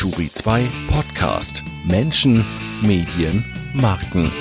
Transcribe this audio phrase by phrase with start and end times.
[0.00, 1.62] Turi 2 Podcast.
[1.84, 2.42] Menschen,
[2.80, 4.32] Medien, Marken.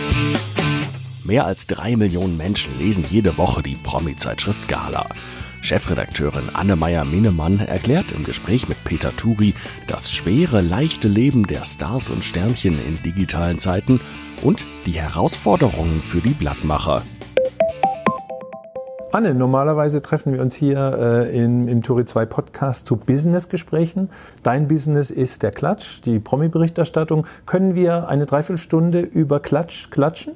[1.26, 5.10] Mehr als drei Millionen Menschen lesen jede Woche die Promi-Zeitschrift Gala.
[5.60, 9.54] Chefredakteurin Anne-Meyer Minnemann erklärt im Gespräch mit Peter Turi
[9.88, 14.00] das schwere, leichte Leben der Stars und Sternchen in digitalen Zeiten
[14.42, 17.04] und die Herausforderungen für die Blattmacher.
[19.12, 24.12] Anne, normalerweise treffen wir uns hier äh, in, im Turi 2 Podcast zu Business-Gesprächen.
[24.44, 27.26] Dein Business ist der Klatsch, die Promi-Berichterstattung.
[27.48, 30.36] Können wir eine Dreiviertelstunde über Klatsch klatschen?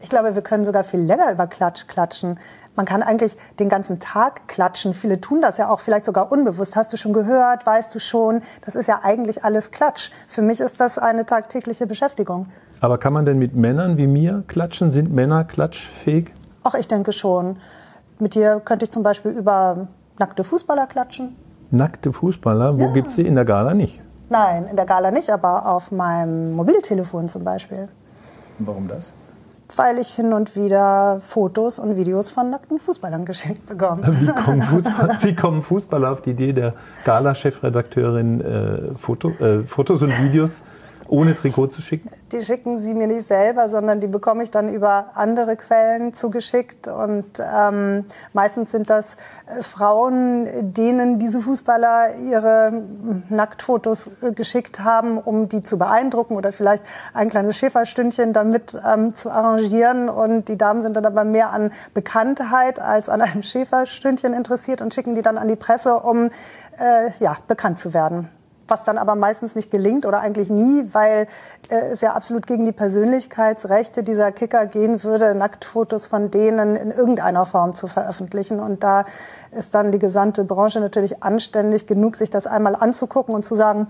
[0.00, 2.38] Ich glaube, wir können sogar viel länger über Klatsch klatschen.
[2.76, 4.94] Man kann eigentlich den ganzen Tag klatschen.
[4.94, 6.76] Viele tun das ja auch vielleicht sogar unbewusst.
[6.76, 7.66] Hast du schon gehört?
[7.66, 8.42] Weißt du schon?
[8.64, 10.12] Das ist ja eigentlich alles Klatsch.
[10.28, 12.46] Für mich ist das eine tagtägliche Beschäftigung.
[12.78, 14.92] Aber kann man denn mit Männern wie mir klatschen?
[14.92, 16.32] Sind Männer klatschfähig?
[16.62, 17.56] Ach, ich denke schon.
[18.20, 19.88] Mit dir könnte ich zum Beispiel über
[20.18, 21.34] nackte Fußballer klatschen.
[21.70, 22.78] Nackte Fußballer?
[22.78, 23.04] Wo ja.
[23.06, 23.26] es sie?
[23.26, 24.00] In der Gala nicht?
[24.28, 27.88] Nein, in der Gala nicht, aber auf meinem Mobiltelefon zum Beispiel.
[28.58, 29.12] Warum das?
[29.74, 34.02] Weil ich hin und wieder Fotos und Videos von nackten Fußballern geschenkt bekomme.
[34.20, 36.74] Wie kommen Fußballer, wie kommen Fußballer auf die Idee, der
[37.04, 40.62] Gala-Chefredakteurin äh, Foto, äh, Fotos und Videos
[41.10, 42.10] ohne Trikot zu schicken?
[42.32, 46.88] Die schicken sie mir nicht selber, sondern die bekomme ich dann über andere Quellen zugeschickt.
[46.88, 52.82] Und ähm, meistens sind das äh, Frauen, denen diese Fußballer ihre
[53.28, 59.16] Nacktfotos äh, geschickt haben, um die zu beeindrucken oder vielleicht ein kleines Schäferstündchen damit ähm,
[59.16, 60.08] zu arrangieren.
[60.08, 64.94] Und die Damen sind dann aber mehr an Bekanntheit als an einem Schäferstündchen interessiert und
[64.94, 66.26] schicken die dann an die Presse, um
[66.78, 68.28] äh, ja, bekannt zu werden
[68.70, 71.26] was dann aber meistens nicht gelingt oder eigentlich nie, weil
[71.68, 76.90] äh, es ja absolut gegen die Persönlichkeitsrechte dieser Kicker gehen würde, Nacktfotos von denen in
[76.90, 78.60] irgendeiner Form zu veröffentlichen.
[78.60, 79.04] Und da
[79.50, 83.88] ist dann die gesamte Branche natürlich anständig genug, sich das einmal anzugucken und zu sagen,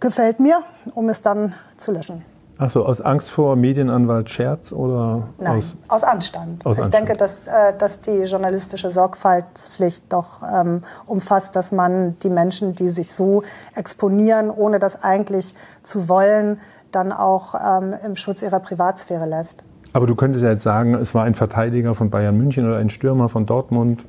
[0.00, 0.62] gefällt mir,
[0.94, 2.24] um es dann zu löschen.
[2.58, 6.66] Achso, aus Angst vor Medienanwalt Scherz oder Nein, aus, aus Anstand.
[6.66, 7.08] Aus ich Anstand.
[7.08, 12.88] denke, dass, äh, dass die journalistische Sorgfaltspflicht doch ähm, umfasst, dass man die Menschen, die
[12.88, 13.44] sich so
[13.76, 15.54] exponieren, ohne das eigentlich
[15.84, 16.58] zu wollen,
[16.90, 19.62] dann auch ähm, im Schutz ihrer Privatsphäre lässt.
[19.92, 22.90] Aber du könntest ja jetzt sagen, es war ein Verteidiger von Bayern München oder ein
[22.90, 24.04] Stürmer von Dortmund.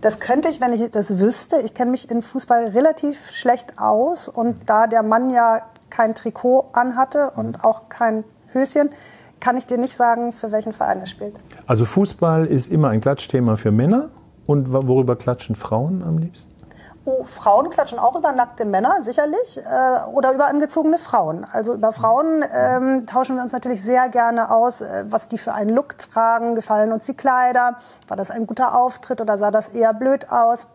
[0.00, 1.56] Das könnte ich, wenn ich das wüsste.
[1.64, 5.62] Ich kenne mich in Fußball relativ schlecht aus und da der Mann ja
[5.94, 8.90] kein Trikot anhatte und auch kein Höschen,
[9.40, 11.36] kann ich dir nicht sagen, für welchen Verein er spielt.
[11.66, 14.10] Also Fußball ist immer ein Klatschthema für Männer.
[14.46, 16.52] Und worüber klatschen Frauen am liebsten?
[17.06, 21.44] Oh, Frauen klatschen auch über nackte Männer, sicherlich, äh, oder über angezogene Frauen.
[21.50, 25.52] Also über Frauen ähm, tauschen wir uns natürlich sehr gerne aus, äh, was die für
[25.52, 27.76] einen Look tragen, gefallen uns die Kleider,
[28.08, 30.66] war das ein guter Auftritt oder sah das eher blöd aus?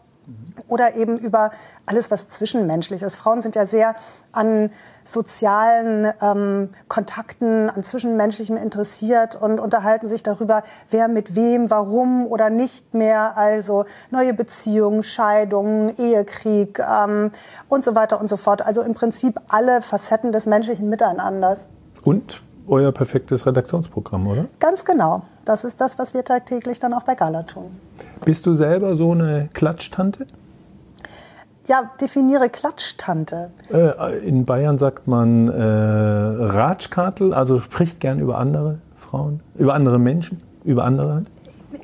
[0.67, 1.49] Oder eben über
[1.87, 3.15] alles, was zwischenmenschlich ist.
[3.15, 3.95] Frauen sind ja sehr
[4.31, 4.69] an
[5.11, 12.49] sozialen ähm, Kontakten, an Zwischenmenschlichem interessiert und unterhalten sich darüber, wer mit wem, warum oder
[12.49, 13.37] nicht mehr.
[13.37, 17.31] Also neue Beziehungen, Scheidungen, Ehekrieg ähm,
[17.67, 18.65] und so weiter und so fort.
[18.65, 21.67] Also im Prinzip alle Facetten des menschlichen Miteinanders.
[22.03, 24.45] Und euer perfektes Redaktionsprogramm, oder?
[24.59, 25.23] Ganz genau.
[25.43, 27.71] Das ist das, was wir tagtäglich dann auch bei Gala tun.
[28.23, 30.27] Bist du selber so eine Klatschtante?
[31.69, 33.51] Ja, definiere Klatschtante.
[33.71, 39.99] Äh, in Bayern sagt man äh, Ratschkartel, also spricht gern über andere Frauen, über andere
[39.99, 41.25] Menschen, über andere.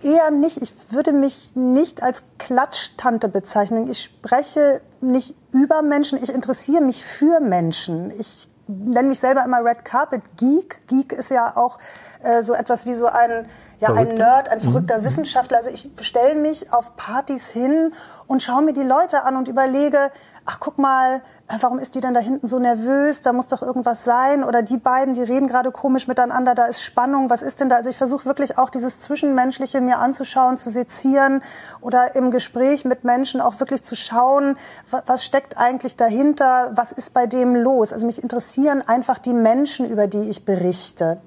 [0.02, 0.60] Eher nicht.
[0.60, 3.88] Ich würde mich nicht als Klatschtante bezeichnen.
[3.88, 6.18] Ich spreche nicht über Menschen.
[6.24, 8.12] Ich interessiere mich für Menschen.
[8.20, 10.88] Ich nenne mich selber immer Red Carpet Geek.
[10.88, 11.78] Geek ist ja auch
[12.24, 13.48] äh, so etwas wie so ein,
[13.80, 15.06] ja, ein Nerd, ein verrückter mhm.
[15.06, 15.58] Wissenschaftler.
[15.58, 17.94] Also ich stelle mich auf Partys hin
[18.28, 20.12] und schaue mir die Leute an und überlege,
[20.46, 23.22] ach guck mal, äh, warum ist die denn da hinten so nervös?
[23.24, 24.44] Da muss doch irgendwas sein.
[24.44, 27.30] Oder die beiden, die reden gerade komisch miteinander, da ist Spannung.
[27.30, 27.78] Was ist denn da?
[27.78, 31.42] Also ich versuche wirklich auch dieses Zwischenmenschliche mir anzuschauen, zu sezieren
[31.82, 34.58] oder im Gespräch mit Menschen auch wirklich zu schauen,
[35.06, 36.72] was steckt eigentlich dahinter?
[36.76, 37.92] Was ist bei dem los?
[37.92, 41.18] Also mich interessieren einfach die Menschen, über die ich berichte.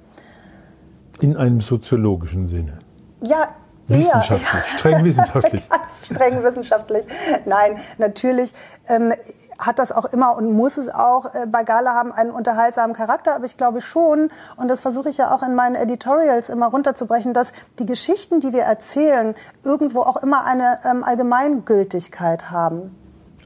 [1.20, 2.78] In einem soziologischen Sinne.
[3.20, 3.48] Ja,
[3.88, 5.68] Wissenschaftlich, ja, streng wissenschaftlich.
[6.02, 7.04] Streng wissenschaftlich.
[7.46, 8.52] Nein, natürlich
[8.86, 9.14] ähm,
[9.58, 13.34] hat das auch immer und muss es auch äh, bei Gala haben einen unterhaltsamen Charakter,
[13.34, 17.32] aber ich glaube schon, und das versuche ich ja auch in meinen Editorials immer runterzubrechen,
[17.32, 22.94] dass die Geschichten, die wir erzählen, irgendwo auch immer eine ähm, Allgemeingültigkeit haben.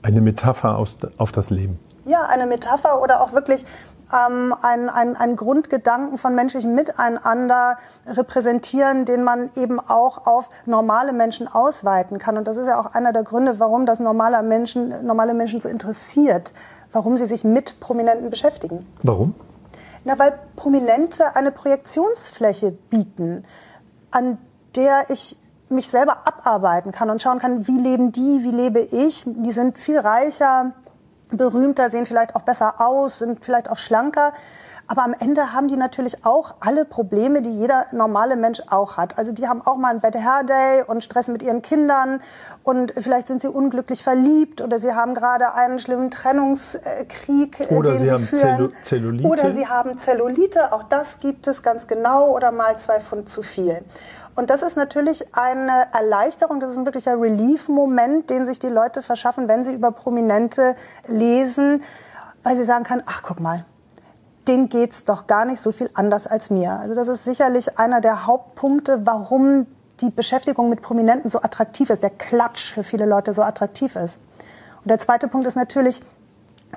[0.02, 1.78] Eine Metapher aus, auf das Leben.
[2.04, 3.64] Ja, eine Metapher oder auch wirklich
[4.12, 11.12] ähm, einen, einen, einen Grundgedanken von menschlichem Miteinander repräsentieren, den man eben auch auf normale
[11.12, 12.36] Menschen ausweiten kann.
[12.36, 15.68] Und das ist ja auch einer der Gründe, warum das normale Menschen, normale Menschen so
[15.68, 16.52] interessiert,
[16.92, 18.86] warum sie sich mit Prominenten beschäftigen.
[19.02, 19.34] Warum?
[20.04, 23.44] Na, weil Prominente eine Projektionsfläche bieten,
[24.10, 24.38] an
[24.74, 25.36] der ich
[25.68, 29.24] mich selber abarbeiten kann und schauen kann, wie leben die, wie lebe ich.
[29.26, 30.72] Die sind viel reicher,
[31.32, 34.32] berühmter, sehen vielleicht auch besser aus, sind vielleicht auch schlanker.
[34.88, 39.16] Aber am Ende haben die natürlich auch alle Probleme, die jeder normale Mensch auch hat.
[39.16, 42.20] Also die haben auch mal ein Bad Hair Day und Stress mit ihren Kindern
[42.62, 47.92] und vielleicht sind sie unglücklich verliebt oder sie haben gerade einen schlimmen Trennungskrieg, äh, oder
[47.92, 48.74] den sie, sie haben führen.
[48.82, 49.28] Zellulite.
[49.28, 53.42] Oder sie haben Zellulite, auch das gibt es ganz genau oder mal zwei Pfund zu
[53.42, 53.82] viel.
[54.34, 59.02] Und das ist natürlich eine Erleichterung, das ist ein wirklicher Relief-Moment, den sich die Leute
[59.02, 60.74] verschaffen, wenn sie über Prominente
[61.06, 61.82] lesen,
[62.42, 63.64] weil sie sagen können, ach guck mal,
[64.48, 66.72] denen geht's doch gar nicht so viel anders als mir.
[66.72, 69.66] Also das ist sicherlich einer der Hauptpunkte, warum
[70.00, 74.20] die Beschäftigung mit Prominenten so attraktiv ist, der Klatsch für viele Leute so attraktiv ist.
[74.82, 76.02] Und der zweite Punkt ist natürlich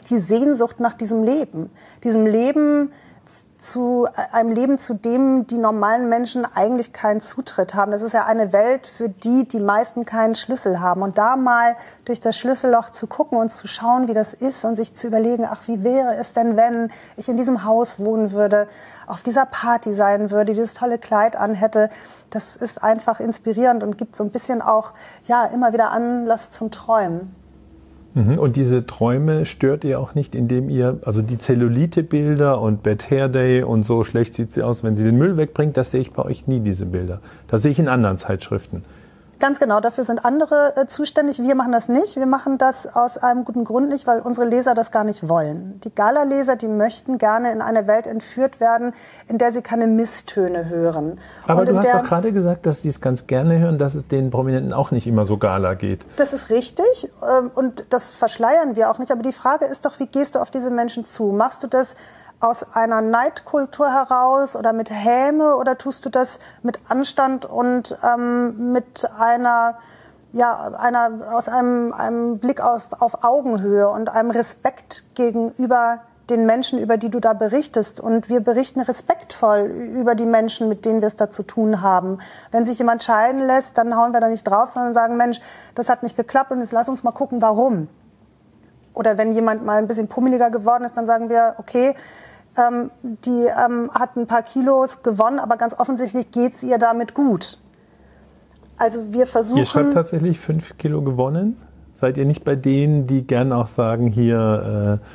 [0.09, 1.71] die Sehnsucht nach diesem Leben,
[2.03, 2.91] diesem Leben,
[3.65, 7.91] zu einem Leben, zu dem die normalen Menschen eigentlich keinen Zutritt haben.
[7.91, 11.01] Das ist ja eine Welt, für die die meisten keinen Schlüssel haben.
[11.01, 11.75] Und da mal
[12.06, 15.45] durch das Schlüsselloch zu gucken und zu schauen, wie das ist und sich zu überlegen,
[15.50, 18.67] ach, wie wäre es denn, wenn ich in diesem Haus wohnen würde,
[19.07, 21.89] auf dieser Party sein würde, dieses tolle Kleid anhätte,
[22.29, 24.94] das ist einfach inspirierend und gibt so ein bisschen auch,
[25.27, 27.44] ja, immer wieder Anlass zum Träumen.
[28.15, 28.39] Mhm.
[28.39, 33.27] Und diese Träume stört ihr auch nicht, indem ihr, also die Zellulite-Bilder und Bad Hair
[33.27, 36.13] Day und so schlecht sieht sie aus, wenn sie den Müll wegbringt, das sehe ich
[36.13, 37.19] bei euch nie, diese Bilder.
[37.47, 38.83] Das sehe ich in anderen Zeitschriften.
[39.45, 41.38] Ganz genau, dafür sind andere äh, zuständig.
[41.38, 42.15] Wir machen das nicht.
[42.15, 45.80] Wir machen das aus einem guten Grund nicht, weil unsere Leser das gar nicht wollen.
[45.83, 48.94] Die Gala-Leser, die möchten gerne in eine Welt entführt werden,
[49.27, 51.19] in der sie keine Misstöne hören.
[51.45, 54.07] Aber Und du hast doch gerade gesagt, dass sie es ganz gerne hören, dass es
[54.07, 56.07] den Prominenten auch nicht immer so Gala geht.
[56.15, 59.12] Das ist richtig ähm, und das verschleiern wir auch nicht.
[59.12, 61.25] Aber die Frage ist doch, wie gehst du auf diese Menschen zu?
[61.25, 61.95] Machst du das
[62.39, 68.73] aus einer Neidkultur heraus oder mit Häme oder tust du das mit Anstand und ähm,
[68.73, 69.77] mit einer
[70.35, 76.77] ja, einer, aus einem, einem Blick auf, auf Augenhöhe und einem Respekt gegenüber den Menschen,
[76.77, 78.01] über die du da berichtest.
[78.01, 82.17] Und wir berichten respektvoll über die Menschen, mit denen wir es da zu tun haben.
[82.51, 85.39] Wenn sich jemand scheiden lässt, dann hauen wir da nicht drauf, sondern sagen, Mensch,
[85.73, 87.88] das hat nicht geklappt und jetzt lass uns mal gucken, warum.
[88.95, 91.94] Oder wenn jemand mal ein bisschen pummeliger geworden ist, dann sagen wir, okay,
[92.57, 97.13] ähm, die ähm, hat ein paar Kilos gewonnen, aber ganz offensichtlich geht es ihr damit
[97.13, 97.59] gut.
[98.77, 99.59] Also wir versuchen.
[99.59, 101.57] Ihr schreibt tatsächlich fünf Kilo gewonnen.
[101.94, 105.06] Seid ihr nicht bei denen, die gern auch sagen, hier äh,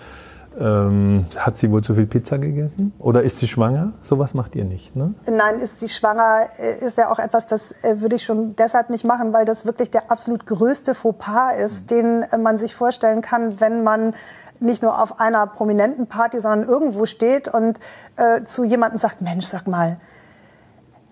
[0.60, 2.92] ähm, hat sie wohl zu viel Pizza gegessen?
[2.98, 3.92] Oder ist sie schwanger?
[4.02, 5.14] Sowas macht ihr nicht, ne?
[5.26, 8.90] Nein, ist sie schwanger, äh, ist ja auch etwas, das äh, würde ich schon deshalb
[8.90, 13.22] nicht machen, weil das wirklich der absolut größte Fauxpas ist, den äh, man sich vorstellen
[13.22, 14.14] kann, wenn man
[14.60, 17.80] nicht nur auf einer prominenten Party, sondern irgendwo steht und
[18.16, 19.98] äh, zu jemandem sagt, Mensch, sag mal,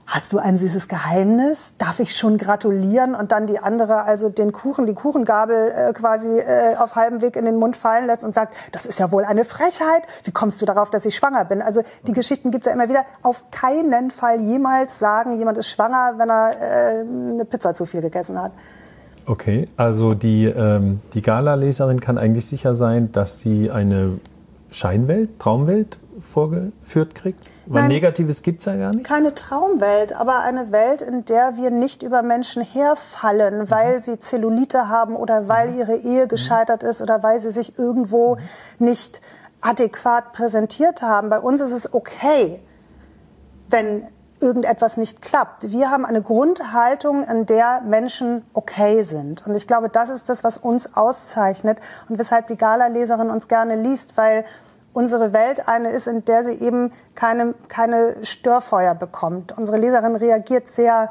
[0.08, 1.75] hast du ein süßes Geheimnis?
[1.76, 3.14] Darf ich schon gratulieren?
[3.14, 7.37] Und dann die andere also den Kuchen, die Kuchengabel äh, quasi äh, auf halbem Weg
[7.37, 10.02] in den Mund fallen lässt und sagt, das ist ja wohl eine Frechheit.
[10.25, 11.60] Wie kommst du darauf, dass ich schwanger bin?
[11.60, 13.05] Also die Geschichten gibt's ja immer wieder.
[13.22, 18.00] Auf keinen Fall jemals sagen, jemand ist schwanger, wenn er äh, eine Pizza zu viel
[18.00, 18.52] gegessen hat.
[19.26, 24.21] Okay, also die, ähm, die Gala-Leserin kann eigentlich sicher sein, dass sie eine
[24.71, 27.46] Scheinwelt, Traumwelt vorgeführt kriegt?
[27.66, 29.04] Weil Nein, Negatives gibt es ja gar nicht.
[29.04, 33.70] Keine Traumwelt, aber eine Welt, in der wir nicht über Menschen herfallen, mhm.
[33.70, 35.78] weil sie Zellulite haben oder weil mhm.
[35.78, 36.28] ihre Ehe mhm.
[36.28, 38.87] gescheitert ist oder weil sie sich irgendwo mhm.
[38.87, 39.20] nicht
[39.60, 41.30] adäquat präsentiert haben.
[41.30, 42.60] Bei uns ist es okay,
[43.70, 44.06] wenn
[44.40, 45.72] irgendetwas nicht klappt.
[45.72, 49.46] Wir haben eine Grundhaltung, in der Menschen okay sind.
[49.46, 53.76] Und ich glaube, das ist das, was uns auszeichnet und weshalb die Gala-Leserin uns gerne
[53.76, 54.44] liest, weil
[54.92, 59.57] unsere Welt eine ist, in der sie eben keine, keine Störfeuer bekommt.
[59.57, 61.11] Unsere Leserin reagiert sehr,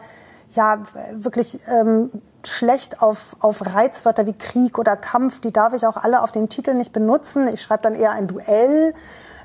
[0.52, 2.10] ja, wirklich ähm,
[2.44, 5.42] schlecht auf, auf Reizwörter wie Krieg oder Kampf.
[5.42, 7.48] Die darf ich auch alle auf dem Titel nicht benutzen.
[7.48, 8.94] Ich schreibe dann eher ein Duell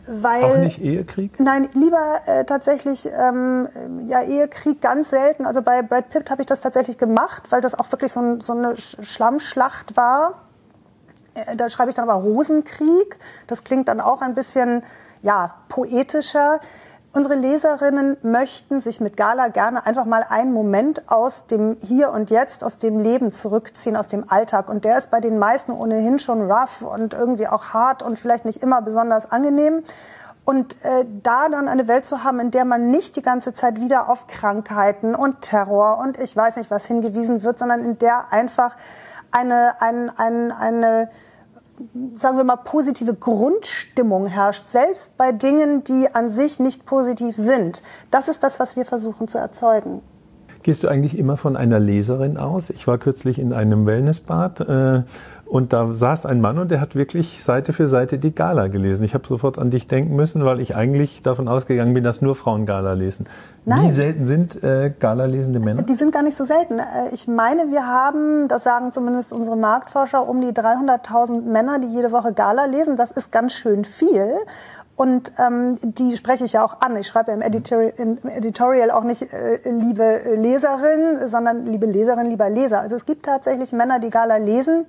[0.07, 1.39] weil, Auch nicht Ehekrieg?
[1.39, 3.69] Nein, lieber äh, tatsächlich ähm,
[4.09, 5.47] ja Ehekrieg ganz selten.
[5.47, 8.41] Also bei Brad Pitt habe ich das tatsächlich gemacht, weil das auch wirklich so, ein,
[8.41, 10.43] so eine Schlammschlacht war.
[11.35, 13.19] Äh, da schreibe ich dann aber Rosenkrieg.
[13.47, 14.83] Das klingt dann auch ein bisschen
[15.23, 16.61] ja poetischer.
[17.15, 22.31] Unsere Leserinnen möchten sich mit Gala gerne einfach mal einen Moment aus dem Hier und
[22.31, 24.71] Jetzt, aus dem Leben zurückziehen, aus dem Alltag.
[24.71, 28.47] Und der ist bei den meisten ohnehin schon rough und irgendwie auch hart und vielleicht
[28.47, 29.83] nicht immer besonders angenehm.
[30.47, 33.79] Und äh, da dann eine Welt zu haben, in der man nicht die ganze Zeit
[33.79, 38.33] wieder auf Krankheiten und Terror und ich weiß nicht was hingewiesen wird, sondern in der
[38.33, 38.75] einfach
[39.33, 41.09] eine, ein, ein, eine
[42.17, 47.83] sagen wir mal, positive Grundstimmung herrscht, selbst bei Dingen, die an sich nicht positiv sind.
[48.11, 50.03] Das ist das, was wir versuchen zu erzeugen.
[50.63, 52.71] Gehst du eigentlich immer von einer Leserin aus?
[52.71, 55.03] Ich war kürzlich in einem Wellnessbad äh,
[55.53, 59.05] und da saß ein Mann und der hat wirklich Seite für Seite die Gala gelesen.
[59.05, 62.35] Ich habe sofort an dich denken müssen, weil ich eigentlich davon ausgegangen bin, dass nur
[62.35, 63.27] Frauen Gala lesen.
[63.67, 63.83] Nein.
[63.83, 65.83] Wie selten sind äh, Gala-lesende Männer?
[65.83, 66.79] Die sind gar nicht so selten.
[66.79, 71.89] Äh, ich meine, wir haben, das sagen zumindest unsere Marktforscher, um die 300.000 Männer, die
[71.89, 72.97] jede Woche Gala lesen.
[72.97, 74.39] Das ist ganz schön viel.
[74.97, 76.97] Und ähm, die spreche ich ja auch an.
[76.97, 82.31] Ich schreibe ja im Editorial, im Editorial auch nicht äh, liebe Leserin, sondern liebe Leserin,
[82.31, 82.81] lieber Leser.
[82.81, 84.87] Also es gibt tatsächlich Männer, die Gala lesen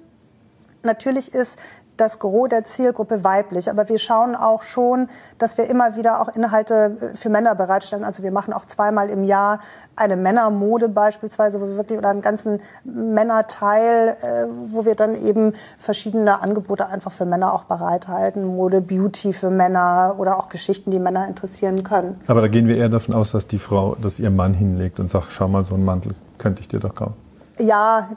[0.83, 1.57] Natürlich ist
[1.97, 3.69] das Gros der Zielgruppe weiblich.
[3.69, 8.03] Aber wir schauen auch schon, dass wir immer wieder auch Inhalte äh, für Männer bereitstellen.
[8.03, 9.59] Also wir machen auch zweimal im Jahr
[9.95, 15.53] eine Männermode beispielsweise, wo wir wirklich oder einen ganzen Männerteil, äh, wo wir dann eben
[15.77, 18.43] verschiedene Angebote einfach für Männer auch bereithalten.
[18.45, 22.19] Mode, Beauty für Männer oder auch Geschichten, die Männer interessieren können.
[22.27, 25.11] Aber da gehen wir eher davon aus, dass die Frau, dass ihr Mann hinlegt und
[25.11, 27.15] sagt, schau mal, so einen Mantel könnte ich dir doch kaufen.
[27.59, 28.09] Ja,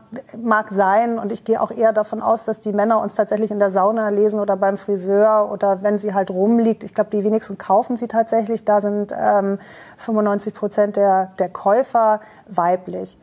[0.43, 1.19] mag sein.
[1.19, 4.09] Und ich gehe auch eher davon aus, dass die Männer uns tatsächlich in der Sauna
[4.09, 6.85] lesen oder beim Friseur oder wenn sie halt rumliegt.
[6.85, 8.65] Ich glaube, die wenigsten kaufen sie tatsächlich.
[8.65, 9.59] Da sind ähm,
[9.99, 13.19] 95 Prozent der, der Käufer weiblich.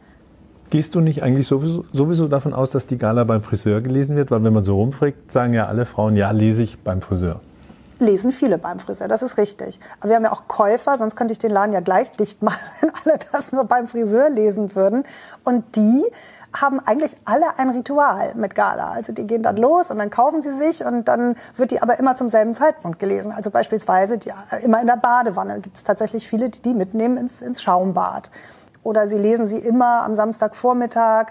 [0.70, 4.32] Gehst du nicht eigentlich sowieso, sowieso davon aus, dass die Gala beim Friseur gelesen wird?
[4.32, 7.41] Weil wenn man so rumfragt, sagen ja alle Frauen, ja, lese ich beim Friseur
[8.03, 9.79] lesen viele beim Friseur, das ist richtig.
[10.00, 12.60] Aber wir haben ja auch Käufer, sonst könnte ich den Laden ja gleich dicht machen,
[12.81, 15.03] wenn alle das nur beim Friseur lesen würden.
[15.43, 16.03] Und die
[16.55, 18.91] haben eigentlich alle ein Ritual mit Gala.
[18.91, 21.98] Also die gehen dann los und dann kaufen sie sich und dann wird die aber
[21.98, 23.31] immer zum selben Zeitpunkt gelesen.
[23.31, 24.31] Also beispielsweise die,
[24.62, 25.60] immer in der Badewanne.
[25.62, 28.29] Gibt es tatsächlich viele, die die mitnehmen ins, ins Schaumbad.
[28.83, 31.27] Oder sie lesen sie immer am Samstagvormittag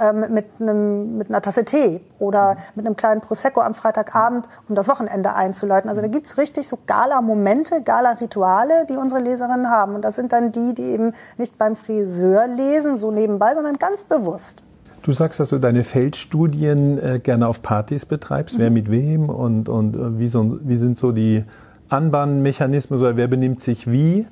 [0.00, 4.74] ähm, mit, einem, mit einer Tasse Tee oder mit einem kleinen Prosecco am Freitagabend, um
[4.74, 5.88] das Wochenende einzuläuten.
[5.88, 9.94] Also da gibt's richtig so Gala-Momente, Gala-Rituale, die unsere Leserinnen haben.
[9.94, 14.04] Und das sind dann die, die eben nicht beim Friseur lesen, so nebenbei, sondern ganz
[14.04, 14.62] bewusst.
[15.02, 18.56] Du sagst, dass du deine Feldstudien äh, gerne auf Partys betreibst.
[18.56, 18.60] Mhm.
[18.60, 21.44] Wer mit wem und, und äh, wie, so, wie sind so die
[21.88, 24.26] Anbahnmechanismen oder wer benimmt sich wie?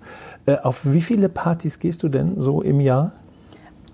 [0.46, 3.12] Äh, auf wie viele Partys gehst du denn so im Jahr?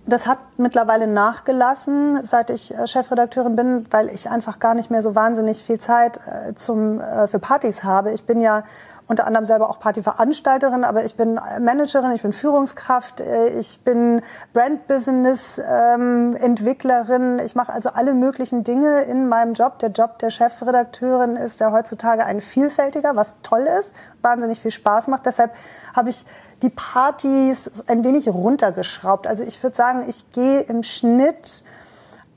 [0.06, 5.00] Das hat mittlerweile nachgelassen, seit ich äh, Chefredakteurin bin, weil ich einfach gar nicht mehr
[5.00, 8.12] so wahnsinnig viel Zeit äh, zum, äh, für Partys habe.
[8.12, 8.64] Ich bin ja
[9.06, 13.22] unter anderem selber auch Partyveranstalterin, aber ich bin Managerin, ich bin Führungskraft,
[13.58, 14.22] ich bin
[14.54, 17.38] Brand-Business-Entwicklerin.
[17.40, 19.78] ich mache also alle möglichen Dinge in meinem Job.
[19.80, 23.92] Der Job der Chefredakteurin ist ja heutzutage ein vielfältiger, was toll ist,
[24.22, 25.26] wahnsinnig viel Spaß macht.
[25.26, 25.52] Deshalb
[25.94, 26.24] habe ich
[26.62, 29.26] die Partys ein wenig runtergeschraubt.
[29.26, 31.62] Also ich würde sagen, ich gehe im Schnitt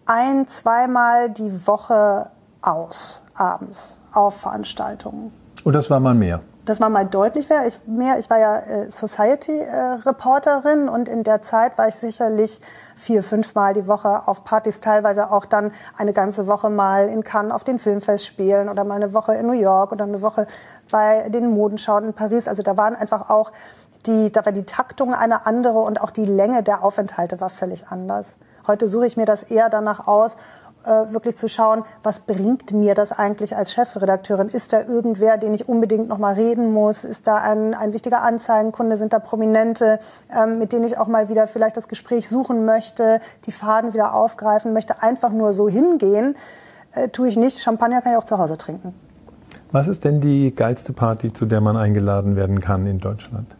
[0.05, 2.29] ein, zweimal die Woche
[2.61, 5.31] aus, abends, auf Veranstaltungen.
[5.63, 6.41] Und das war mal mehr?
[6.67, 7.65] Das war mal deutlich mehr.
[7.65, 8.19] Ich, mehr.
[8.19, 12.59] ich war ja äh, Society-Reporterin äh, und in der Zeit war ich sicherlich
[12.97, 17.53] vier, fünfmal die Woche auf Partys, teilweise auch dann eine ganze Woche mal in Cannes
[17.53, 20.45] auf den Filmfestspielen oder mal eine Woche in New York oder eine Woche
[20.91, 22.49] bei den Modenschauen in Paris.
[22.49, 23.53] Also da waren einfach auch
[24.05, 27.87] die, da war die Taktung eine andere und auch die Länge der Aufenthalte war völlig
[27.87, 28.35] anders.
[28.67, 30.35] Heute suche ich mir das eher danach aus,
[30.87, 34.47] äh, wirklich zu schauen, was bringt mir das eigentlich als Chefredakteurin?
[34.47, 37.03] Ist da irgendwer, den ich unbedingt noch mal reden muss?
[37.03, 38.95] Ist da ein, ein wichtiger Anzeigenkunde?
[38.95, 39.99] Sind da Prominente,
[40.33, 44.13] ähm, mit denen ich auch mal wieder vielleicht das Gespräch suchen möchte, die Faden wieder
[44.13, 45.03] aufgreifen möchte?
[45.03, 46.35] Einfach nur so hingehen,
[46.93, 47.59] äh, tue ich nicht.
[47.59, 48.93] Champagner kann ich auch zu Hause trinken.
[49.71, 53.53] Was ist denn die geilste Party, zu der man eingeladen werden kann in Deutschland?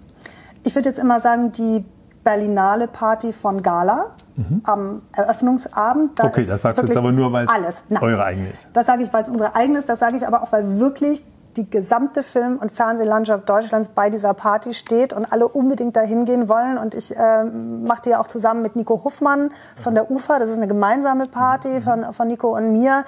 [0.64, 1.84] Ich würde jetzt immer sagen, die
[2.28, 4.62] Berlinale Party von Gala mhm.
[4.66, 6.20] am Eröffnungsabend.
[6.20, 8.68] Da okay, das sagst du jetzt aber nur, weil es eure eigene ist.
[8.74, 9.88] Das sage ich, weil es unsere eigene ist.
[9.88, 14.34] Das sage ich aber auch, weil wirklich die gesamte Film- und Fernsehlandschaft Deutschlands bei dieser
[14.34, 16.78] Party steht und alle unbedingt dahin gehen wollen.
[16.78, 20.38] Und ich äh, mache die ja auch zusammen mit Nico Huffmann von der UFA.
[20.38, 21.82] Das ist eine gemeinsame Party mhm.
[21.82, 23.06] von, von Nico und mir.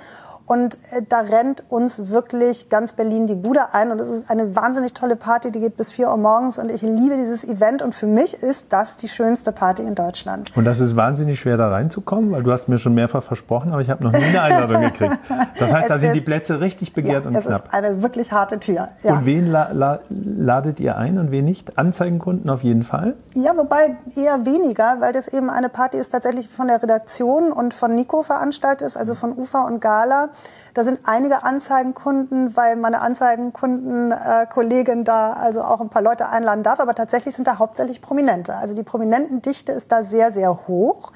[0.50, 3.92] Und äh, da rennt uns wirklich ganz Berlin die Bude ein.
[3.92, 6.58] Und es ist eine wahnsinnig tolle Party, die geht bis 4 Uhr morgens.
[6.58, 7.84] Und ich liebe dieses Event.
[7.84, 10.52] Und für mich ist das die schönste Party in Deutschland.
[10.58, 13.84] Und das ist wahnsinnig schwer, da reinzukommen, weil du hast mir schon mehrfach versprochen, aber
[13.84, 15.20] ich habe noch nie eine Einladung gekriegt.
[15.60, 17.66] Das heißt, es da sind die Plätze richtig begehrt ja, und es knapp.
[17.66, 18.88] Ist eine wirklich harte Tür.
[19.04, 19.14] Ja.
[19.14, 21.78] Und wen la la ladet ihr ein und wen nicht?
[21.78, 23.14] Anzeigenkunden auf jeden Fall?
[23.36, 27.76] Ja, wobei eher weniger, weil das eben eine Party ist tatsächlich von der Redaktion und
[27.76, 30.30] von Nico veranstaltet ist, also von UFA und Gala.
[30.74, 36.80] Da sind einige Anzeigenkunden, weil meine Anzeigenkunden-Kollegin da also auch ein paar Leute einladen darf.
[36.80, 38.56] Aber tatsächlich sind da hauptsächlich Prominente.
[38.56, 41.12] Also die Prominentendichte ist da sehr, sehr hoch.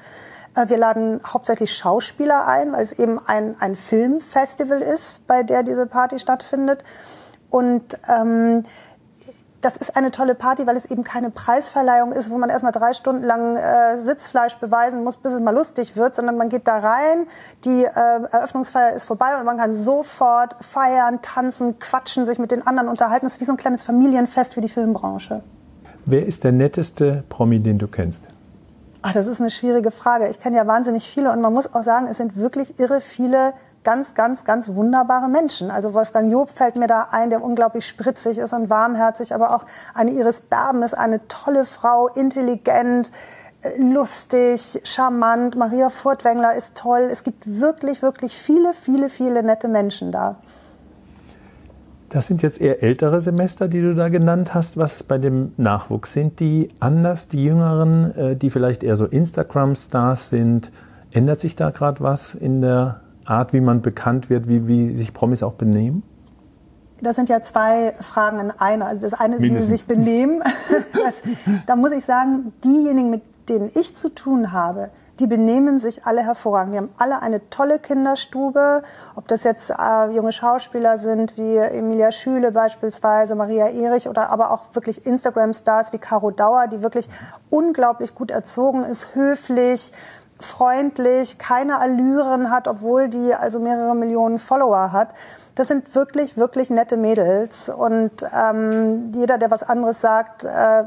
[0.54, 5.62] Äh, wir laden hauptsächlich Schauspieler ein, weil es eben ein, ein Filmfestival ist, bei der
[5.62, 6.84] diese Party stattfindet.
[7.50, 8.64] Und ähm,
[9.64, 12.92] das ist eine tolle Party, weil es eben keine Preisverleihung ist, wo man erstmal drei
[12.92, 16.78] Stunden lang äh, Sitzfleisch beweisen muss, bis es mal lustig wird, sondern man geht da
[16.78, 17.26] rein,
[17.64, 22.66] die äh, Eröffnungsfeier ist vorbei und man kann sofort feiern, tanzen, quatschen, sich mit den
[22.66, 23.24] anderen unterhalten.
[23.24, 25.42] Das ist wie so ein kleines Familienfest für die Filmbranche.
[26.04, 28.22] Wer ist der netteste Promi, den du kennst?
[29.00, 30.28] Ach, das ist eine schwierige Frage.
[30.28, 33.54] Ich kenne ja wahnsinnig viele und man muss auch sagen, es sind wirklich irre viele
[33.84, 35.70] ganz, ganz, ganz wunderbare Menschen.
[35.70, 39.64] Also Wolfgang Job fällt mir da ein, der unglaublich spritzig ist und warmherzig, aber auch
[39.94, 43.12] eine Iris Berben ist eine tolle Frau, intelligent,
[43.62, 45.56] äh, lustig, charmant.
[45.56, 47.08] Maria Furtwängler ist toll.
[47.10, 50.36] Es gibt wirklich, wirklich viele, viele, viele nette Menschen da.
[52.08, 54.76] Das sind jetzt eher ältere Semester, die du da genannt hast.
[54.76, 56.12] Was ist bei dem Nachwuchs?
[56.12, 60.70] Sind die anders, die Jüngeren, äh, die vielleicht eher so Instagram-Stars sind?
[61.10, 65.12] Ändert sich da gerade was in der Art, wie man bekannt wird, wie, wie sich
[65.12, 66.02] Promis auch benehmen?
[67.00, 68.86] Das sind ja zwei Fragen in einer.
[68.86, 69.68] Also das eine ist, Mindestens.
[69.68, 70.42] wie sie sich benehmen.
[70.92, 71.22] das,
[71.66, 74.90] da muss ich sagen, diejenigen, mit denen ich zu tun habe,
[75.20, 76.74] die benehmen sich alle hervorragend.
[76.74, 78.82] Die haben alle eine tolle Kinderstube.
[79.14, 84.50] Ob das jetzt äh, junge Schauspieler sind wie Emilia Schüle beispielsweise, Maria Erich oder aber
[84.50, 87.08] auch wirklich Instagram-Stars wie Caro Dauer, die wirklich
[87.48, 89.92] unglaublich gut erzogen ist, höflich,
[90.40, 95.08] freundlich, keine Allüren hat, obwohl die also mehrere Millionen Follower hat.
[95.54, 97.68] Das sind wirklich, wirklich nette Mädels.
[97.68, 100.84] Und ähm, jeder, der was anderes sagt, äh,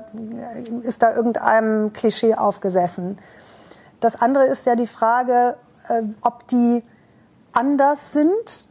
[0.82, 3.18] ist da irgendeinem Klischee aufgesessen.
[4.00, 5.56] Das andere ist ja die Frage,
[5.88, 6.84] äh, ob die
[7.54, 8.68] anders sind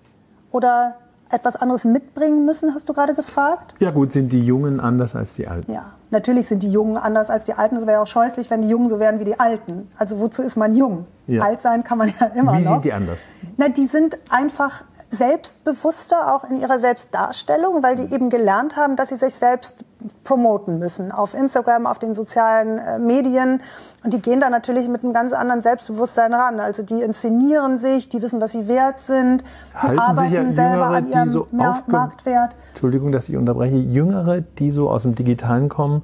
[0.53, 0.97] oder
[1.31, 3.75] etwas anderes mitbringen müssen, hast du gerade gefragt?
[3.81, 5.73] Ja gut, sind die Jungen anders als die Alten?
[5.73, 7.77] Ja, natürlich sind die Jungen anders als die Alten.
[7.77, 9.91] Es wäre ja auch scheußlich, wenn die Jungen so wären wie die Alten.
[9.97, 11.07] Also wozu ist man jung?
[11.27, 11.43] Ja.
[11.43, 12.65] Alt sein kann man ja immer wie noch.
[12.65, 13.19] Wie sind die anders?
[13.57, 19.11] Na, die sind einfach selbstbewusster auch in ihrer Selbstdarstellung, weil die eben gelernt haben, dass
[19.11, 19.85] sie sich selbst
[20.25, 23.61] promoten müssen auf Instagram, auf den sozialen äh, Medien.
[24.05, 26.61] Und die gehen da natürlich mit einem ganz anderen Selbstbewusstsein ran.
[26.61, 30.87] Also die inszenieren sich, die wissen, was sie wert sind, die Halten arbeiten ja selber
[30.87, 32.57] an ihrem so Marktwert.
[32.71, 33.77] Entschuldigung, dass ich unterbreche.
[33.77, 36.03] Jüngere, die so aus dem Digitalen kommen,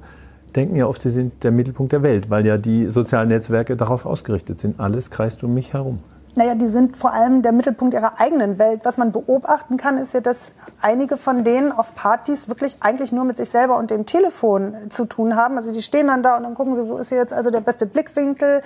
[0.55, 4.05] denken ja oft, sie sind der Mittelpunkt der Welt, weil ja die sozialen Netzwerke darauf
[4.05, 4.79] ausgerichtet sind.
[4.79, 5.99] Alles kreist um mich herum.
[6.35, 8.81] Naja, die sind vor allem der Mittelpunkt ihrer eigenen Welt.
[8.83, 13.23] Was man beobachten kann, ist ja, dass einige von denen auf Partys wirklich eigentlich nur
[13.23, 15.57] mit sich selber und dem Telefon zu tun haben.
[15.57, 17.61] Also die stehen dann da und dann gucken sie, wo ist hier jetzt also der
[17.61, 18.63] beste Blickwinkel.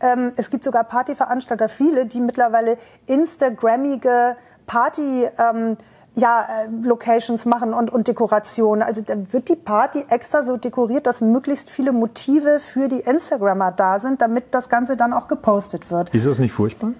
[0.00, 4.36] Ähm, es gibt sogar Partyveranstalter, viele, die mittlerweile Instagrammige
[4.68, 5.76] Party ähm,
[6.14, 8.82] ja, äh, Locations machen und, und Dekorationen.
[8.82, 13.72] Also da wird die Party extra so dekoriert, dass möglichst viele Motive für die Instagrammer
[13.72, 16.14] da sind, damit das Ganze dann auch gepostet wird.
[16.14, 16.92] Ist das nicht furchtbar?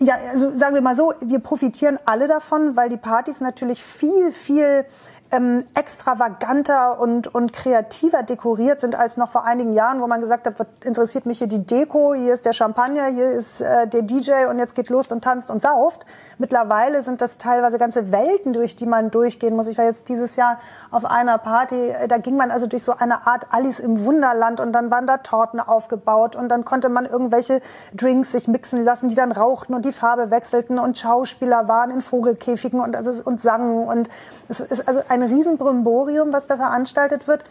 [0.00, 4.32] Ja, also sagen wir mal so, wir profitieren alle davon, weil die Partys natürlich viel,
[4.32, 4.84] viel
[5.32, 10.46] ähm, extravaganter und, und kreativer dekoriert sind als noch vor einigen Jahren, wo man gesagt
[10.46, 14.02] hat, was interessiert mich hier die Deko, hier ist der Champagner, hier ist äh, der
[14.02, 16.04] DJ und jetzt geht los und tanzt und sauft.
[16.36, 19.68] Mittlerweile sind das teilweise ganze Welten, durch die man durchgehen muss.
[19.68, 20.58] Ich war jetzt dieses Jahr
[20.90, 24.60] auf einer Party, äh, da ging man also durch so eine Art Alice im Wunderland
[24.60, 27.62] und dann waren da Torten aufgebaut und dann konnte man irgendwelche
[27.94, 32.02] Drinks sich mixen lassen, die dann rauchten und die Farbe wechselten und Schauspieler waren in
[32.02, 34.10] Vogelkäfigen und, also, und sangen und
[34.50, 37.44] es ist also ein ein Riesenbrimborium, was da veranstaltet wird.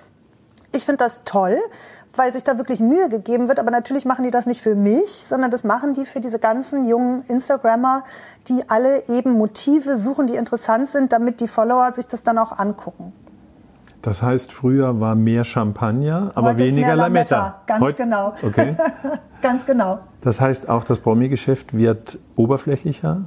[0.74, 1.58] Ich finde das toll,
[2.16, 3.60] weil sich da wirklich Mühe gegeben wird.
[3.60, 6.88] Aber natürlich machen die das nicht für mich, sondern das machen die für diese ganzen
[6.88, 8.04] jungen Instagrammer,
[8.48, 12.58] die alle eben Motive suchen, die interessant sind, damit die Follower sich das dann auch
[12.58, 13.14] angucken.
[14.02, 17.38] Das heißt, früher war mehr Champagner, aber Heute weniger Lametta.
[17.38, 17.62] Lametta.
[17.68, 18.34] Ganz Heut, genau.
[18.42, 18.76] Okay.
[19.42, 20.00] Ganz genau.
[20.22, 23.26] Das heißt, auch das Promi-Geschäft wird oberflächlicher?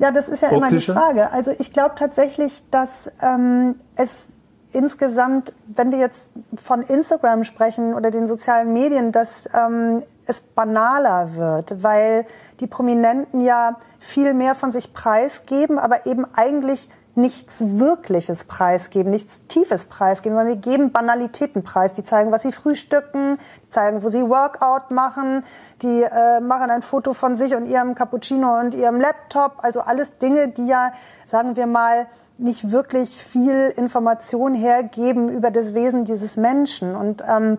[0.00, 0.66] Ja, das ist ja Optische?
[0.66, 1.30] immer die Frage.
[1.30, 4.28] Also ich glaube tatsächlich, dass ähm, es
[4.72, 11.34] insgesamt, wenn wir jetzt von Instagram sprechen oder den sozialen Medien, dass ähm, es banaler
[11.34, 12.24] wird, weil
[12.60, 19.40] die Prominenten ja viel mehr von sich preisgeben, aber eben eigentlich nichts Wirkliches preisgeben, nichts
[19.48, 21.92] Tiefes preisgeben, sondern die geben Banalitäten preis.
[21.92, 25.44] Die zeigen, was sie frühstücken, zeigen, wo sie Workout machen,
[25.82, 29.54] die äh, machen ein Foto von sich und ihrem Cappuccino und ihrem Laptop.
[29.58, 30.92] Also alles Dinge, die ja,
[31.26, 32.06] sagen wir mal,
[32.38, 36.96] nicht wirklich viel Information hergeben über das Wesen dieses Menschen.
[36.96, 37.58] Und ähm,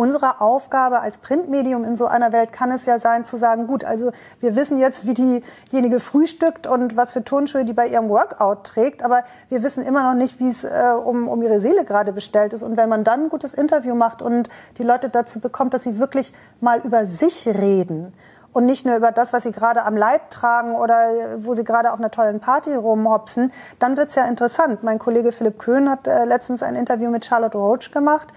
[0.00, 3.84] unsere Aufgabe als Printmedium in so einer Welt kann es ja sein zu sagen, gut,
[3.84, 8.64] also wir wissen jetzt, wie diejenige frühstückt und was für Turnschuhe die bei ihrem Workout
[8.64, 12.14] trägt, aber wir wissen immer noch nicht, wie es äh, um, um ihre Seele gerade
[12.14, 12.62] bestellt ist.
[12.62, 15.98] Und wenn man dann ein gutes Interview macht und die Leute dazu bekommt, dass sie
[15.98, 18.14] wirklich mal über sich reden
[18.52, 20.96] und nicht nur über das, was sie gerade am Leib tragen oder
[21.38, 24.82] wo sie gerade auf einer tollen Party rumhopsen, dann wird's ja interessant.
[24.82, 28.28] Mein Kollege Philipp Köhn hat äh, letztens ein Interview mit Charlotte Roach gemacht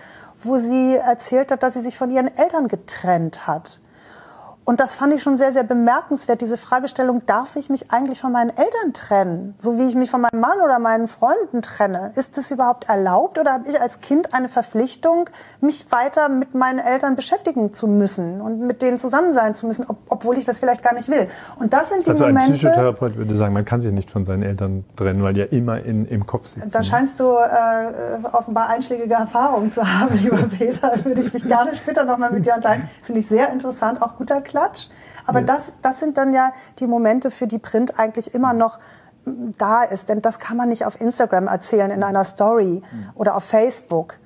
[0.45, 3.79] wo sie erzählt hat, dass sie sich von ihren Eltern getrennt hat.
[4.65, 8.32] Und das fand ich schon sehr, sehr bemerkenswert, diese Fragestellung, darf ich mich eigentlich von
[8.32, 9.56] meinen Eltern trennen?
[9.60, 12.12] So wie ich mich von meinem Mann oder meinen Freunden trenne.
[12.15, 16.80] Ist das überhaupt erlaubt oder habe ich als Kind eine Verpflichtung, mich weiter mit meinen
[16.80, 20.60] Eltern beschäftigen zu müssen und mit denen zusammen sein zu müssen, ob, obwohl ich das
[20.60, 21.28] vielleicht gar nicht will?
[21.60, 22.52] Und das sind die also Momente...
[22.54, 25.41] Also ein Psychotherapeut würde sagen, man kann sich nicht von seinen Eltern trennen, weil die
[25.41, 26.71] ja immer in, im Kopf sitzen.
[26.71, 30.93] Da scheinst du äh, offenbar einschlägige Erfahrungen zu haben, lieber Peter.
[31.04, 32.89] würde ich mich gerne später nochmal mit dir unterhalten.
[33.04, 34.89] Finde ich sehr interessant, auch guter Klatsch.
[35.25, 35.45] Aber ja.
[35.45, 38.77] das, das sind dann ja die Momente, für die Print eigentlich immer noch
[39.25, 40.09] mm, da ist.
[40.09, 43.09] Denn das kann man nicht auf Instagram erzählen in einer Story mhm.
[43.15, 44.19] oder auf Facebook.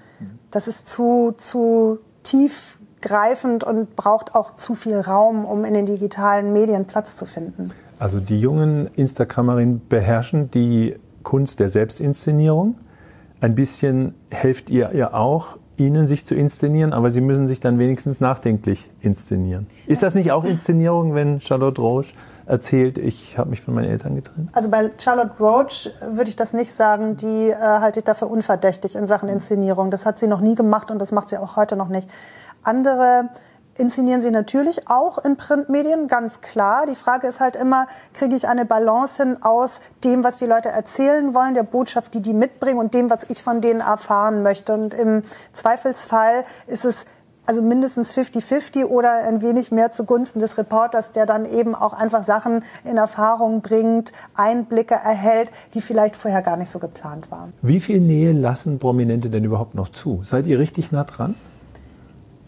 [0.51, 6.51] Das ist zu, zu tiefgreifend und braucht auch zu viel Raum, um in den digitalen
[6.51, 7.71] Medien Platz zu finden.
[7.99, 12.75] Also die jungen Instagrammerinnen beherrschen die Kunst der Selbstinszenierung.
[13.39, 17.79] Ein bisschen helft ihr ihr auch, ihnen sich zu inszenieren, aber sie müssen sich dann
[17.79, 19.67] wenigstens nachdenklich inszenieren.
[19.85, 22.13] Ist das nicht auch Inszenierung, wenn Charlotte Roche
[22.47, 24.49] erzählt, ich habe mich von meinen Eltern getrennt?
[24.53, 27.17] Also bei Charlotte Roach würde ich das nicht sagen.
[27.17, 29.91] Die äh, halte ich dafür unverdächtig in Sachen Inszenierung.
[29.91, 32.09] Das hat sie noch nie gemacht und das macht sie auch heute noch nicht.
[32.63, 33.29] Andere
[33.77, 36.85] inszenieren sie natürlich auch in Printmedien, ganz klar.
[36.85, 40.69] Die Frage ist halt immer, kriege ich eine Balance hin aus dem, was die Leute
[40.69, 44.73] erzählen wollen, der Botschaft, die die mitbringen und dem, was ich von denen erfahren möchte.
[44.73, 45.21] Und im
[45.53, 47.05] Zweifelsfall ist es
[47.47, 52.23] also mindestens 50-50 oder ein wenig mehr zugunsten des Reporters, der dann eben auch einfach
[52.25, 57.53] Sachen in Erfahrung bringt, Einblicke erhält, die vielleicht vorher gar nicht so geplant waren.
[57.61, 60.19] Wie viel Nähe lassen Prominente denn überhaupt noch zu?
[60.23, 61.35] Seid ihr richtig nah dran?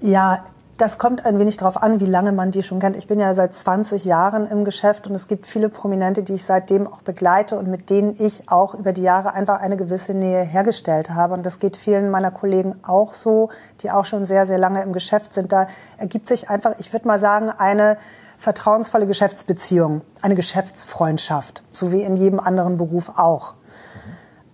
[0.02, 0.44] Ja,
[0.80, 2.96] das kommt ein wenig darauf an, wie lange man die schon kennt.
[2.96, 6.46] Ich bin ja seit 20 Jahren im Geschäft und es gibt viele Prominente, die ich
[6.46, 10.42] seitdem auch begleite und mit denen ich auch über die Jahre einfach eine gewisse Nähe
[10.42, 11.34] hergestellt habe.
[11.34, 13.50] Und das geht vielen meiner Kollegen auch so,
[13.82, 15.52] die auch schon sehr, sehr lange im Geschäft sind.
[15.52, 17.98] Da ergibt sich einfach, ich würde mal sagen, eine
[18.38, 23.56] vertrauensvolle Geschäftsbeziehung, eine Geschäftsfreundschaft, so wie in jedem anderen Beruf auch.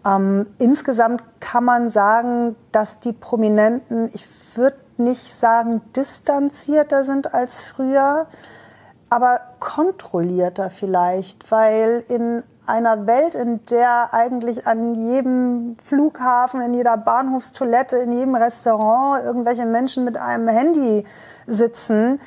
[0.03, 7.61] Ähm, insgesamt kann man sagen, dass die Prominenten, ich würde nicht sagen distanzierter sind als
[7.61, 8.27] früher,
[9.09, 16.97] aber kontrollierter vielleicht, weil in einer Welt, in der eigentlich an jedem Flughafen, in jeder
[16.97, 21.05] Bahnhofstoilette, in jedem Restaurant irgendwelche Menschen mit einem Handy
[21.45, 22.19] sitzen,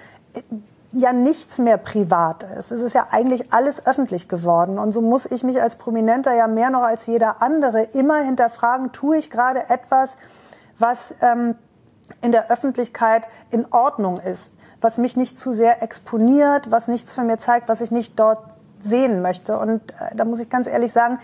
[0.92, 2.70] ja nichts mehr privat ist.
[2.70, 4.78] Es ist ja eigentlich alles öffentlich geworden.
[4.78, 8.92] Und so muss ich mich als Prominenter ja mehr noch als jeder andere immer hinterfragen,
[8.92, 10.16] tue ich gerade etwas,
[10.78, 11.56] was ähm,
[12.22, 17.26] in der Öffentlichkeit in Ordnung ist, was mich nicht zu sehr exponiert, was nichts von
[17.26, 18.38] mir zeigt, was ich nicht dort
[18.80, 19.58] sehen möchte.
[19.58, 21.18] Und äh, da muss ich ganz ehrlich sagen,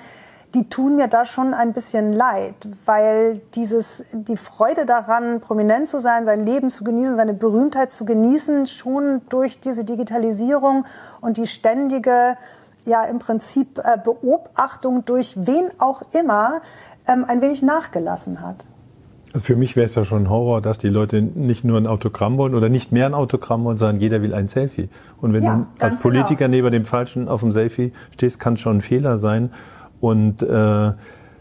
[0.55, 6.01] die tun mir da schon ein bisschen leid, weil dieses, die Freude daran, prominent zu
[6.01, 10.87] sein, sein Leben zu genießen, seine Berühmtheit zu genießen, schon durch diese Digitalisierung
[11.21, 12.37] und die ständige,
[12.85, 16.61] ja, im Prinzip äh, Beobachtung durch wen auch immer,
[17.09, 18.65] ähm, ein wenig nachgelassen hat.
[19.35, 21.89] Also für mich wäre es ja schon ein Horror, dass die Leute nicht nur ein
[21.89, 24.89] Autogramm wollen oder nicht mehr ein Autogramm wollen, sondern jeder will ein Selfie.
[25.21, 26.51] Und wenn ja, du als Politiker genau.
[26.51, 29.51] neben dem Falschen auf dem Selfie stehst, kann schon ein Fehler sein.
[30.01, 30.93] Und äh,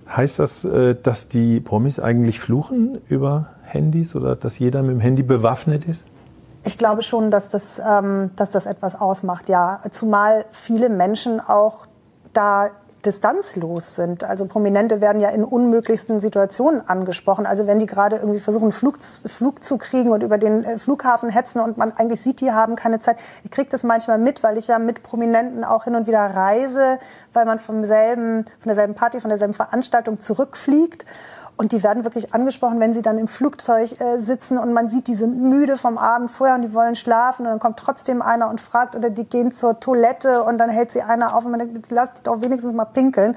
[0.09, 4.99] heißt das, äh, dass die Promis eigentlich fluchen über Handys oder dass jeder mit dem
[4.99, 6.07] Handy bewaffnet ist?
[6.65, 9.81] Ich glaube schon, dass das, ähm, dass das etwas ausmacht, ja.
[9.91, 11.85] Zumal viele Menschen auch
[12.33, 12.71] da
[13.05, 14.23] distanzlos sind.
[14.23, 17.45] Also Prominente werden ja in unmöglichsten Situationen angesprochen.
[17.45, 21.29] Also wenn die gerade irgendwie versuchen, Flug, Flug zu kriegen und über den äh, Flughafen
[21.29, 23.17] hetzen und man eigentlich sieht, die haben keine Zeit.
[23.43, 26.99] Ich kriege das manchmal mit, weil ich ja mit Prominenten auch hin und wieder reise,
[27.33, 31.05] weil man vom selben, von derselben Party, von derselben Veranstaltung zurückfliegt.
[31.55, 35.07] Und die werden wirklich angesprochen, wenn sie dann im Flugzeug äh, sitzen und man sieht,
[35.07, 38.49] die sind müde vom Abend vorher und die wollen schlafen und dann kommt trotzdem einer
[38.49, 41.59] und fragt oder die gehen zur Toilette und dann hält sie einer auf und man
[41.59, 43.35] denkt, lass dich doch wenigstens mal pinkeln.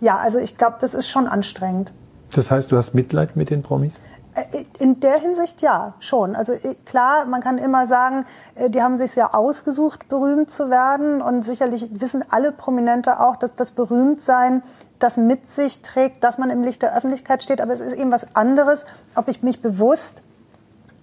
[0.00, 1.92] Ja, also ich glaube, das ist schon anstrengend.
[2.34, 3.92] Das heißt, du hast Mitleid mit den Promis?
[4.34, 6.36] Äh, in der Hinsicht ja, schon.
[6.36, 6.54] Also
[6.84, 11.20] klar, man kann immer sagen, äh, die haben sich ja ausgesucht, berühmt zu werden.
[11.20, 14.62] Und sicherlich wissen alle Prominente auch, dass das Berühmtsein
[14.98, 17.60] das mit sich trägt, dass man im Licht der Öffentlichkeit steht.
[17.60, 20.22] Aber es ist eben was anderes, ob ich mich bewusst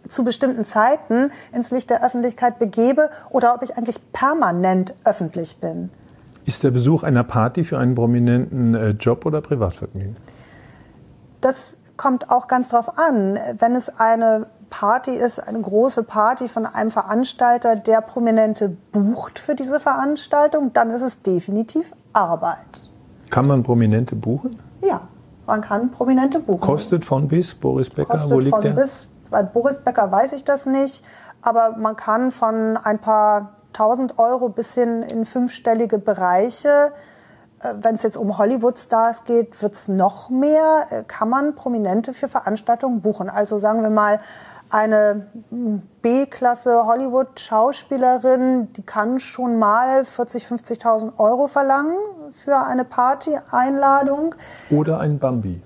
[0.07, 5.89] zu bestimmten Zeiten ins Licht der Öffentlichkeit begebe oder ob ich eigentlich permanent öffentlich bin.
[6.45, 10.15] Ist der Besuch einer Party für einen prominenten äh, Job oder Privatvergnügen?
[11.41, 13.39] Das kommt auch ganz drauf an.
[13.57, 19.55] Wenn es eine Party ist, eine große Party von einem Veranstalter, der Prominente bucht für
[19.55, 22.84] diese Veranstaltung, dann ist es definitiv Arbeit.
[23.29, 24.55] Kann man Prominente buchen?
[24.83, 25.01] Ja,
[25.45, 26.61] man kann Prominente buchen.
[26.61, 28.13] Kostet von bis Boris Becker?
[28.13, 28.71] Kostet Wo liegt von der?
[28.71, 29.07] bis.
[29.29, 31.03] Bei Boris Becker weiß ich das nicht,
[31.41, 36.91] aber man kann von ein paar tausend Euro bis hin in fünfstellige Bereiche
[37.59, 40.87] äh, wenn es jetzt um Hollywood-Stars geht, wird es noch mehr.
[40.89, 43.29] Äh, kann man Prominente für Veranstaltungen buchen?
[43.29, 44.19] Also sagen wir mal,
[44.69, 51.95] eine hm, B-Klasse Hollywood-Schauspielerin, die kann schon mal 40, 50.000 Euro verlangen
[52.31, 54.35] für eine Party-Einladung.
[54.69, 55.61] Oder ein Bambi.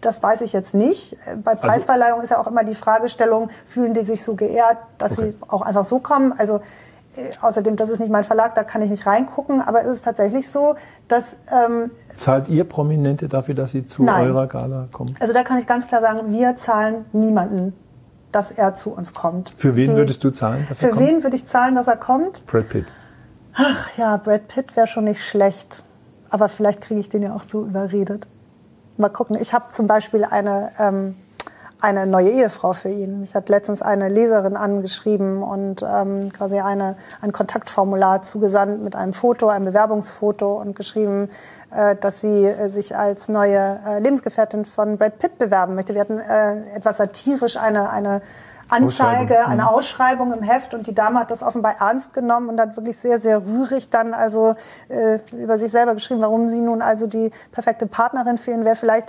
[0.00, 1.16] Das weiß ich jetzt nicht.
[1.44, 5.18] Bei also Preisverleihung ist ja auch immer die Fragestellung, fühlen die sich so geehrt, dass
[5.18, 5.34] okay.
[5.38, 6.34] sie auch einfach so kommen?
[6.36, 6.60] Also
[7.16, 10.04] äh, außerdem, das ist nicht mein Verlag, da kann ich nicht reingucken, aber es ist
[10.04, 10.74] tatsächlich so,
[11.08, 11.38] dass...
[11.50, 14.28] Ähm, Zahlt ihr Prominente dafür, dass sie zu nein.
[14.28, 15.16] eurer Gala kommen?
[15.20, 17.74] Also da kann ich ganz klar sagen, wir zahlen niemanden,
[18.32, 19.54] dass er zu uns kommt.
[19.56, 21.00] Für wen Die, würdest du zahlen, dass er kommt?
[21.00, 22.46] Für wen würde ich zahlen, dass er kommt?
[22.46, 22.86] Brad Pitt.
[23.54, 25.82] Ach ja, Brad Pitt wäre schon nicht schlecht.
[26.28, 28.28] Aber vielleicht kriege ich den ja auch so überredet.
[28.96, 29.36] Mal gucken.
[29.40, 30.72] Ich habe zum Beispiel eine...
[30.78, 31.16] Ähm,
[31.80, 33.20] eine neue Ehefrau für ihn.
[33.20, 39.12] Mich hat letztens eine Leserin angeschrieben und ähm, quasi eine, ein Kontaktformular zugesandt mit einem
[39.12, 41.30] Foto, einem Bewerbungsfoto und geschrieben,
[41.70, 45.94] äh, dass sie äh, sich als neue äh, Lebensgefährtin von Brad Pitt bewerben möchte.
[45.94, 48.22] Wir hatten äh, etwas satirisch eine, eine
[48.70, 49.52] Anzeige, Ausschreibung.
[49.52, 49.68] eine mhm.
[49.68, 53.18] Ausschreibung im Heft und die Dame hat das offenbar ernst genommen und hat wirklich sehr,
[53.18, 54.54] sehr rührig dann also
[54.88, 58.76] äh, über sich selber geschrieben, warum sie nun also die perfekte Partnerin für ihn wäre.
[58.76, 59.08] Vielleicht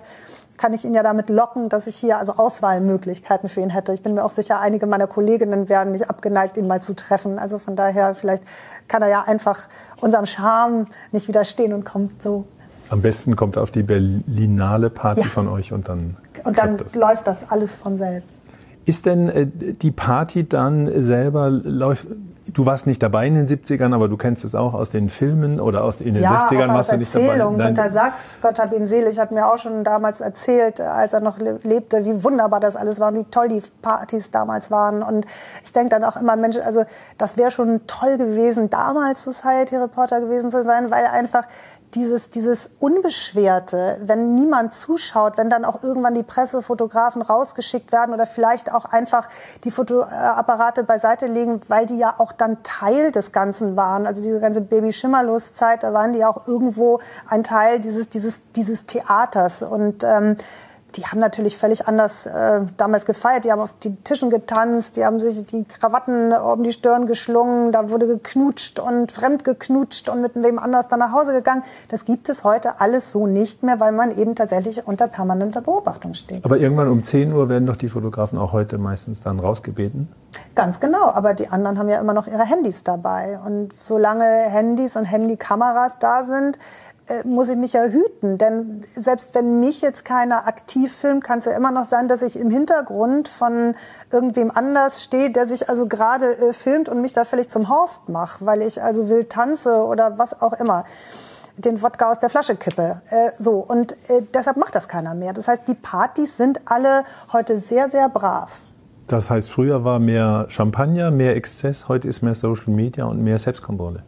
[0.61, 3.93] kann ich ihn ja damit locken, dass ich hier also Auswahlmöglichkeiten für ihn hätte.
[3.93, 7.39] Ich bin mir auch sicher, einige meiner Kolleginnen wären nicht abgeneigt, ihn mal zu treffen.
[7.39, 8.43] Also von daher, vielleicht
[8.87, 9.67] kann er ja einfach
[10.01, 12.45] unserem Charme nicht widerstehen und kommt so.
[12.89, 15.27] Am besten kommt er auf die Berlinale Party ja.
[15.27, 16.17] von euch und dann.
[16.43, 16.93] Und dann das.
[16.93, 18.29] läuft das alles von selbst.
[18.85, 22.05] Ist denn äh, die Party dann selber läuft?
[22.53, 25.59] Du warst nicht dabei in den 70ern, aber du kennst es auch aus den Filmen
[25.59, 27.37] oder aus in den ja, 60ern auch warst du nicht dabei.
[27.37, 27.57] Nein.
[27.57, 31.37] Günter Sachs, Gott hab ihn selig, hat mir auch schon damals erzählt, als er noch
[31.39, 35.03] lebte, wie wunderbar das alles war und wie toll die Partys damals waren.
[35.03, 35.25] Und
[35.63, 36.83] ich denke dann auch immer, Mensch, also
[37.17, 41.45] das wäre schon toll gewesen, damals Society Reporter gewesen zu sein, weil einfach
[41.95, 48.25] dieses, dieses Unbeschwerte, wenn niemand zuschaut, wenn dann auch irgendwann die Pressefotografen rausgeschickt werden oder
[48.25, 49.27] vielleicht auch einfach
[49.63, 54.07] die Fotoapparate beiseite legen, weil die ja auch dann Teil des Ganzen waren.
[54.07, 59.63] Also diese ganze Baby-Schimmerlos-Zeit, da waren die auch irgendwo ein Teil dieses, dieses, dieses Theaters.
[59.63, 60.37] Und ähm,
[60.95, 63.45] die haben natürlich völlig anders äh, damals gefeiert.
[63.45, 67.71] Die haben auf die Tischen getanzt, die haben sich die Krawatten um die Stirn geschlungen,
[67.71, 71.63] da wurde geknutscht und fremd geknutscht und mit wem anders dann nach Hause gegangen.
[71.89, 76.13] Das gibt es heute alles so nicht mehr, weil man eben tatsächlich unter permanenter Beobachtung
[76.13, 76.43] steht.
[76.43, 80.09] Aber irgendwann um 10 Uhr werden doch die Fotografen auch heute meistens dann rausgebeten?
[80.55, 83.39] Ganz genau, aber die anderen haben ja immer noch ihre Handys dabei.
[83.45, 86.57] Und solange Handys und Handykameras da sind,
[87.25, 88.37] muss ich mich ja hüten.
[88.37, 92.21] Denn selbst wenn mich jetzt keiner aktiv filmt, kann es ja immer noch sein, dass
[92.21, 93.75] ich im Hintergrund von
[94.11, 98.09] irgendwem anders stehe, der sich also gerade äh, filmt und mich da völlig zum Horst
[98.09, 100.85] macht, weil ich also wild tanze oder was auch immer
[101.57, 103.01] den Wodka aus der Flasche kippe.
[103.09, 105.33] Äh, so und äh, deshalb macht das keiner mehr.
[105.33, 108.63] Das heißt, die Partys sind alle heute sehr, sehr brav.
[109.07, 113.39] Das heißt, früher war mehr Champagner, mehr Exzess, heute ist mehr Social Media und mehr
[113.39, 114.03] Selbstkontrolle.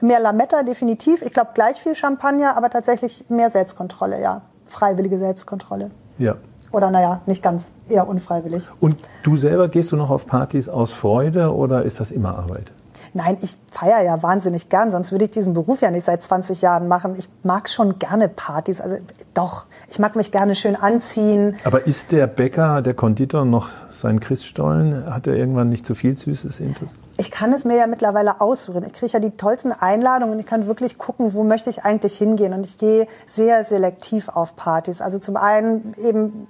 [0.00, 1.22] Mehr Lametta definitiv.
[1.22, 4.42] Ich glaube gleich viel Champagner, aber tatsächlich mehr Selbstkontrolle, ja.
[4.66, 5.90] Freiwillige Selbstkontrolle.
[6.18, 6.36] Ja.
[6.72, 8.68] Oder naja, nicht ganz, eher unfreiwillig.
[8.80, 12.72] Und du selber gehst du noch auf Partys aus Freude oder ist das immer Arbeit?
[13.14, 16.62] Nein, ich feiere ja wahnsinnig gern, sonst würde ich diesen Beruf ja nicht seit 20
[16.62, 17.14] Jahren machen.
[17.16, 18.96] Ich mag schon gerne Partys, also
[19.34, 21.56] doch, ich mag mich gerne schön anziehen.
[21.64, 25.06] Aber ist der Bäcker, der Konditor noch sein Christstollen?
[25.14, 26.88] Hat er irgendwann nicht zu viel Süßes intus?
[27.16, 28.84] ich kann es mir ja mittlerweile aussuchen.
[28.84, 32.16] Ich kriege ja die tollsten Einladungen und ich kann wirklich gucken, wo möchte ich eigentlich
[32.18, 32.52] hingehen.
[32.52, 35.00] Und ich gehe sehr selektiv auf Partys.
[35.00, 36.48] Also zum einen eben,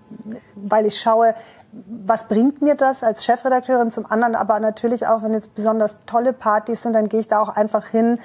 [0.54, 1.34] weil ich schaue,
[1.86, 3.90] was bringt mir das als Chefredakteurin?
[3.90, 7.40] Zum anderen aber natürlich auch, wenn jetzt besonders tolle Partys sind, dann gehe ich da
[7.40, 8.18] auch einfach hin,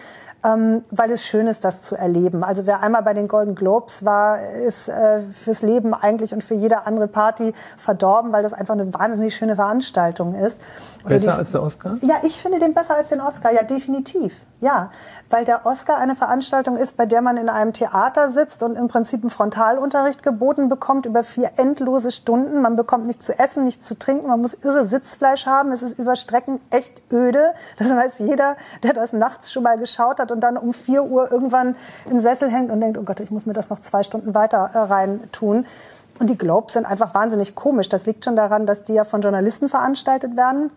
[0.43, 2.43] ähm, weil es schön ist, das zu erleben.
[2.43, 6.53] Also wer einmal bei den Golden Globes war, ist äh, fürs Leben eigentlich und für
[6.53, 10.59] jede andere Party verdorben, weil das einfach eine wahnsinnig schöne Veranstaltung ist.
[11.01, 11.97] Oder besser die, als der Oscar?
[12.01, 14.39] Ja, ich finde den besser als den Oscar, ja definitiv.
[14.61, 14.91] Ja,
[15.29, 18.89] weil der Oscar eine Veranstaltung ist, bei der man in einem Theater sitzt und im
[18.89, 22.61] Prinzip einen Frontalunterricht geboten bekommt über vier endlose Stunden.
[22.61, 25.71] Man bekommt nichts zu essen, nichts zu trinken, man muss irre Sitzfleisch haben.
[25.71, 27.53] Es ist über Strecken echt öde.
[27.77, 31.31] Das weiß jeder, der das nachts schon mal geschaut hat und dann um vier Uhr
[31.31, 31.75] irgendwann
[32.09, 34.71] im Sessel hängt und denkt, oh Gott, ich muss mir das noch zwei Stunden weiter
[34.73, 35.65] äh, rein tun.
[36.19, 37.87] Und die Globes sind einfach wahnsinnig komisch.
[37.87, 40.69] Das liegt schon daran, dass die ja von Journalisten veranstaltet werden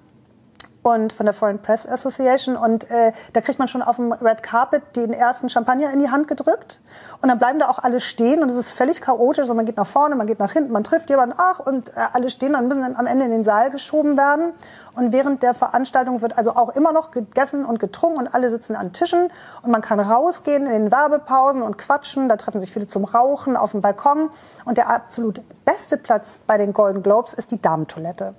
[0.83, 2.57] und von der Foreign Press Association.
[2.57, 6.11] Und äh, da kriegt man schon auf dem Red Carpet den ersten Champagner in die
[6.11, 6.81] Hand gedrückt.
[7.21, 9.77] Und dann bleiben da auch alle stehen und es ist völlig chaotisch, also man geht
[9.77, 12.69] nach vorne, man geht nach hinten, man trifft jemanden, ach und äh, alle stehen und
[12.69, 14.53] müssen dann am Ende in den Saal geschoben werden.
[14.95, 18.77] Und während der Veranstaltung wird also auch immer noch gegessen und getrunken und alle sitzen
[18.77, 19.31] an Tischen.
[19.63, 23.57] Und man kann rausgehen in den Werbepausen und quatschen, da treffen sich viele zum Rauchen
[23.57, 24.29] auf dem Balkon.
[24.65, 28.35] Und der absolut beste Platz bei den Golden Globes ist die Damentoilette.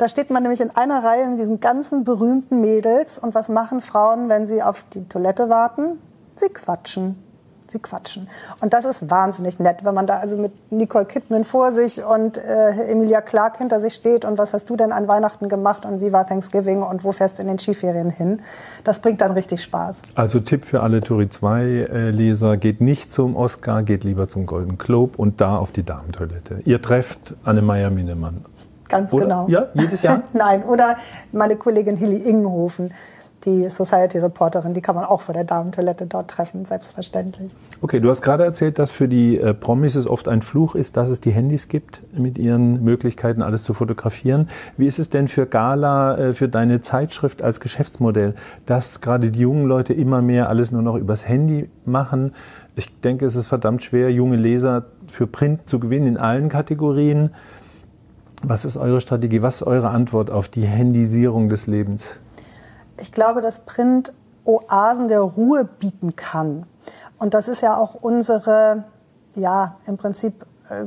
[0.00, 3.18] Da steht man nämlich in einer Reihe mit diesen ganzen berühmten Mädels.
[3.18, 5.98] Und was machen Frauen, wenn sie auf die Toilette warten?
[6.36, 7.22] Sie quatschen.
[7.68, 8.26] Sie quatschen.
[8.62, 12.38] Und das ist wahnsinnig nett, wenn man da also mit Nicole Kidman vor sich und
[12.38, 16.00] äh, Emilia Clark hinter sich steht und was hast du denn an Weihnachten gemacht und
[16.00, 18.40] wie war Thanksgiving und wo fährst du in den Skiferien hin?
[18.84, 19.98] Das bringt dann richtig Spaß.
[20.14, 24.46] Also Tipp für alle Turi 2 äh, Leser, geht nicht zum Oscar, geht lieber zum
[24.46, 26.62] Golden Globe und da auf die Damentoilette.
[26.64, 28.46] Ihr trefft Anne-Meyer Minnemann.
[28.90, 29.24] Ganz oder?
[29.24, 29.46] genau.
[29.48, 30.22] Ja, jedes Jahr?
[30.32, 30.96] Nein, oder
[31.32, 32.92] meine Kollegin Hilly Ingenhofen,
[33.44, 37.50] die Society-Reporterin, die kann man auch vor der Damentoilette dort treffen, selbstverständlich.
[37.80, 40.96] Okay, du hast gerade erzählt, dass für die äh, Promis es oft ein Fluch ist,
[40.96, 44.48] dass es die Handys gibt mit ihren Möglichkeiten, alles zu fotografieren.
[44.76, 48.34] Wie ist es denn für Gala, äh, für deine Zeitschrift als Geschäftsmodell,
[48.66, 52.32] dass gerade die jungen Leute immer mehr alles nur noch übers Handy machen?
[52.76, 57.30] Ich denke, es ist verdammt schwer, junge Leser für Print zu gewinnen in allen Kategorien.
[58.42, 59.42] Was ist eure Strategie?
[59.42, 62.16] Was ist eure Antwort auf die Handysierung des Lebens?
[62.98, 64.12] Ich glaube, dass Print
[64.44, 66.64] Oasen der Ruhe bieten kann.
[67.18, 68.84] Und das ist ja auch unsere,
[69.34, 70.86] ja, im Prinzip äh,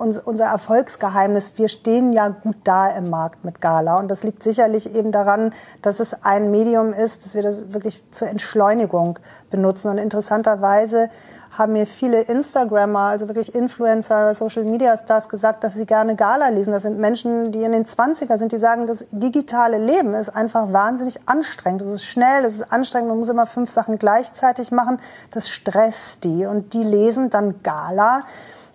[0.00, 1.52] unser Erfolgsgeheimnis.
[1.56, 3.98] Wir stehen ja gut da im Markt mit Gala.
[3.98, 8.02] Und das liegt sicherlich eben daran, dass es ein Medium ist, dass wir das wirklich
[8.10, 9.18] zur Entschleunigung
[9.50, 9.90] benutzen.
[9.90, 11.10] Und interessanterweise
[11.50, 16.48] haben mir viele Instagrammer, also wirklich Influencer, Social Media Stars gesagt, dass sie gerne Gala
[16.48, 16.72] lesen.
[16.72, 20.72] Das sind Menschen, die in den 20er sind, die sagen, das digitale Leben ist einfach
[20.72, 21.82] wahnsinnig anstrengend.
[21.82, 25.00] Es ist schnell, es ist anstrengend, man muss immer fünf Sachen gleichzeitig machen.
[25.32, 26.46] Das stresst die.
[26.46, 28.22] Und die lesen dann Gala,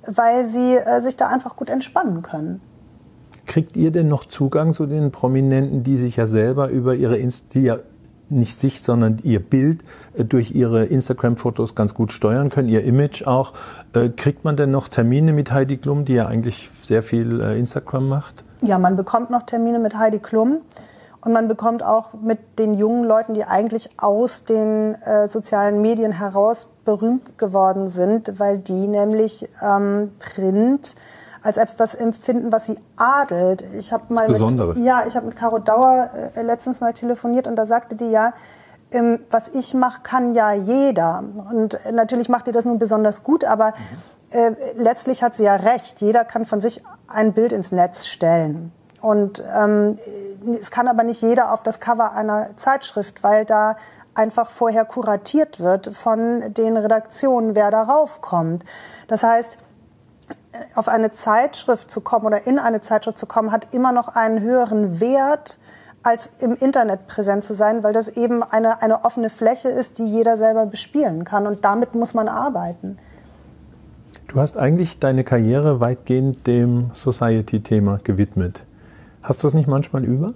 [0.06, 2.62] weil sie äh, sich da einfach gut entspannen können.
[3.46, 7.54] Kriegt ihr denn noch Zugang zu den Prominenten, die sich ja selber über ihre Inst
[7.54, 7.72] die
[8.30, 9.84] nicht sich, sondern ihr Bild
[10.16, 13.54] äh, durch ihre Instagram-Fotos ganz gut steuern können, ihr Image auch.
[13.94, 17.58] Äh, kriegt man denn noch Termine mit Heidi Klum, die ja eigentlich sehr viel äh,
[17.58, 18.44] Instagram macht?
[18.62, 20.62] Ja, man bekommt noch Termine mit Heidi Klum.
[21.22, 26.12] Und man bekommt auch mit den jungen Leuten, die eigentlich aus den äh, sozialen Medien
[26.12, 30.94] heraus berühmt geworden sind, weil die nämlich ähm, Print
[31.45, 33.63] als etwas empfinden, was sie adelt.
[33.77, 37.55] Ich habe mal mit, ja, ich habe mit Caro Dauer äh, letztens mal telefoniert und
[37.55, 38.34] da sagte die ja,
[38.91, 41.23] ähm, was ich mache, kann ja jeder.
[41.51, 43.73] Und natürlich macht die das nun besonders gut, aber
[44.31, 46.01] äh, letztlich hat sie ja recht.
[46.01, 48.71] Jeder kann von sich ein Bild ins Netz stellen.
[48.99, 49.99] Und ähm,
[50.60, 53.75] es kann aber nicht jeder auf das Cover einer Zeitschrift, weil da
[54.15, 58.63] einfach vorher kuratiert wird von den Redaktionen, wer darauf kommt.
[59.08, 59.60] Das heißt,
[60.76, 64.41] auf eine Zeitschrift zu kommen oder in eine Zeitschrift zu kommen, hat immer noch einen
[64.41, 65.60] höheren Wert,
[66.04, 70.06] als im Internet präsent zu sein, weil das eben eine, eine offene Fläche ist, die
[70.06, 71.48] jeder selber bespielen kann.
[71.48, 73.00] Und damit muss man arbeiten.
[74.28, 78.65] Du hast eigentlich deine Karriere weitgehend dem Society-Thema gewidmet.
[79.24, 80.34] Hast du es nicht manchmal über?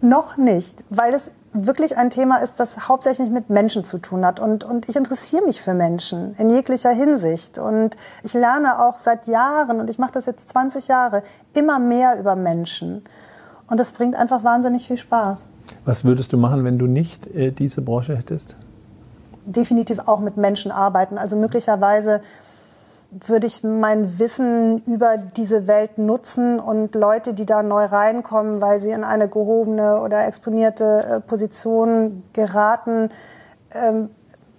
[0.00, 4.40] Noch nicht, weil es wirklich ein Thema ist, das hauptsächlich mit Menschen zu tun hat.
[4.40, 7.58] Und, und ich interessiere mich für Menschen in jeglicher Hinsicht.
[7.58, 11.22] Und ich lerne auch seit Jahren, und ich mache das jetzt 20 Jahre,
[11.54, 13.02] immer mehr über Menschen.
[13.68, 15.44] Und das bringt einfach wahnsinnig viel Spaß.
[15.84, 18.56] Was würdest du machen, wenn du nicht äh, diese Branche hättest?
[19.44, 21.18] Definitiv auch mit Menschen arbeiten.
[21.18, 22.20] Also möglicherweise
[23.10, 28.78] würde ich mein Wissen über diese Welt nutzen und Leute, die da neu reinkommen, weil
[28.80, 33.10] sie in eine gehobene oder exponierte äh, Position geraten,
[33.72, 34.10] ähm,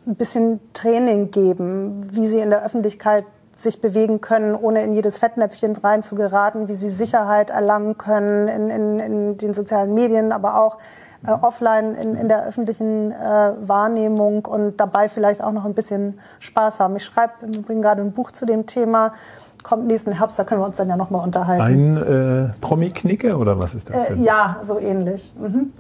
[0.07, 5.19] ein bisschen Training geben, wie sie in der Öffentlichkeit sich bewegen können, ohne in jedes
[5.19, 10.31] Fettnäpfchen rein zu geraten, wie sie Sicherheit erlangen können in, in, in den sozialen Medien,
[10.31, 10.77] aber auch
[11.25, 13.15] äh, offline in, in der öffentlichen äh,
[13.61, 16.95] Wahrnehmung und dabei vielleicht auch noch ein bisschen Spaß haben.
[16.95, 19.13] Ich schreibe im Übrigen gerade ein Buch zu dem Thema.
[19.61, 21.61] Kommt nächsten Herbst, da können wir uns dann ja nochmal unterhalten.
[21.61, 24.11] Ein äh, Promi-Knicke oder was ist das?
[24.11, 25.33] Äh, ja, so ähnlich.
[25.37, 25.73] Mhm.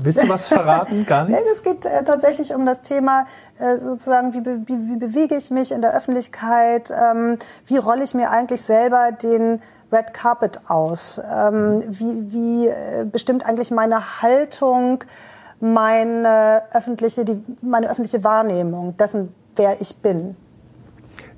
[0.00, 1.04] Willst du was verraten?
[1.04, 1.38] Gar nicht?
[1.52, 3.26] es geht äh, tatsächlich um das Thema,
[3.58, 6.90] äh, sozusagen, wie, be wie, wie, bewege ich mich in der Öffentlichkeit?
[6.90, 9.60] Ähm, wie rolle ich mir eigentlich selber den
[9.92, 11.18] Red Carpet aus?
[11.18, 15.04] Ähm, wie wie äh, bestimmt eigentlich meine Haltung
[15.60, 20.36] meine öffentliche, die, meine öffentliche Wahrnehmung dessen, wer ich bin?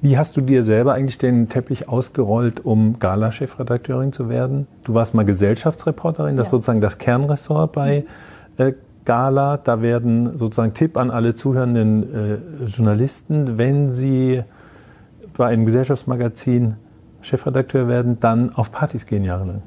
[0.03, 4.66] Wie hast du dir selber eigentlich den Teppich ausgerollt, um Gala-Chefredakteurin zu werden?
[4.84, 8.05] Du warst mal Gesellschaftsreporterin, das ist sozusagen das Kernressort bei
[8.57, 8.72] äh,
[9.05, 9.59] Gala.
[9.59, 14.42] Da werden sozusagen Tipp an alle zuhörenden äh, Journalisten, wenn sie
[15.36, 16.76] bei einem Gesellschaftsmagazin
[17.22, 19.62] Chefredakteur werden, dann auf Partys gehen jahrelang.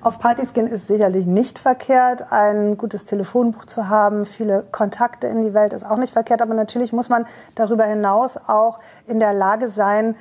[0.00, 2.30] Auf Partys gehen ist sicherlich nicht verkehrt.
[2.30, 6.42] Ein gutes Telefonbuch zu haben, viele Kontakte in die Welt ist auch nicht verkehrt.
[6.42, 7.24] Aber natürlich muss man
[7.54, 10.14] darüber hinaus auch in der Lage sein,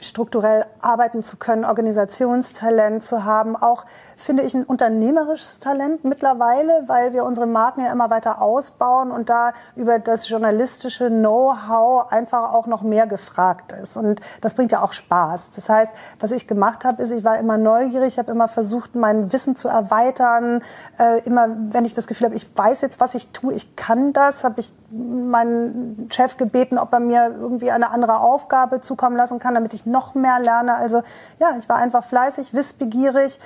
[0.00, 3.84] strukturell arbeiten zu können, Organisationstalent zu haben, auch
[4.16, 9.28] finde ich ein unternehmerisches Talent mittlerweile, weil wir unsere Marken ja immer weiter ausbauen und
[9.28, 13.96] da über das journalistische Know-how einfach auch noch mehr gefragt ist.
[13.96, 15.50] Und das bringt ja auch Spaß.
[15.50, 19.32] Das heißt, was ich gemacht habe, ist, ich war immer neugierig, habe immer versucht, mein
[19.32, 20.62] Wissen zu erweitern.
[20.98, 24.12] Äh, immer, wenn ich das Gefühl habe, ich weiß jetzt, was ich tue, ich kann
[24.12, 29.38] das, habe ich meinen Chef gebeten, ob er mir irgendwie eine andere Aufgabe zukommen lassen
[29.38, 30.76] kann, damit ich noch mehr lerne.
[30.76, 31.02] Also
[31.40, 33.40] ja, ich war einfach fleißig, wissbegierig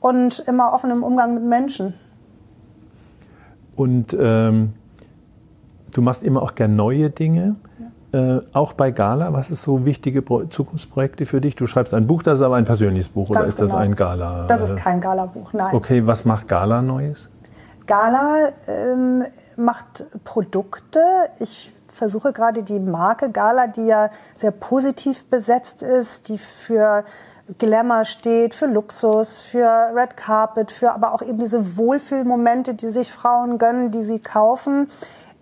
[0.00, 1.94] und immer offen im Umgang mit Menschen.
[3.76, 4.74] Und ähm,
[5.92, 7.56] du machst immer auch gern neue Dinge.
[8.12, 8.36] Ja.
[8.36, 11.56] Äh, auch bei Gala, was ist so wichtige Zukunftsprojekte für dich?
[11.56, 13.70] Du schreibst ein Buch, das ist aber ein persönliches Buch Ganz oder ist genau.
[13.70, 14.46] das ein Gala?
[14.46, 15.74] Das ist kein Gala-Buch, nein.
[15.74, 17.30] Okay, was macht Gala Neues?
[17.86, 19.24] Gala ähm,
[19.56, 21.00] macht Produkte.
[21.38, 27.04] Ich versuche gerade die Marke Gala, die ja sehr positiv besetzt ist, die für
[27.58, 33.12] Glamour steht, für Luxus, für Red Carpet, für aber auch eben diese Wohlfühlmomente, die sich
[33.12, 34.88] Frauen gönnen, die sie kaufen,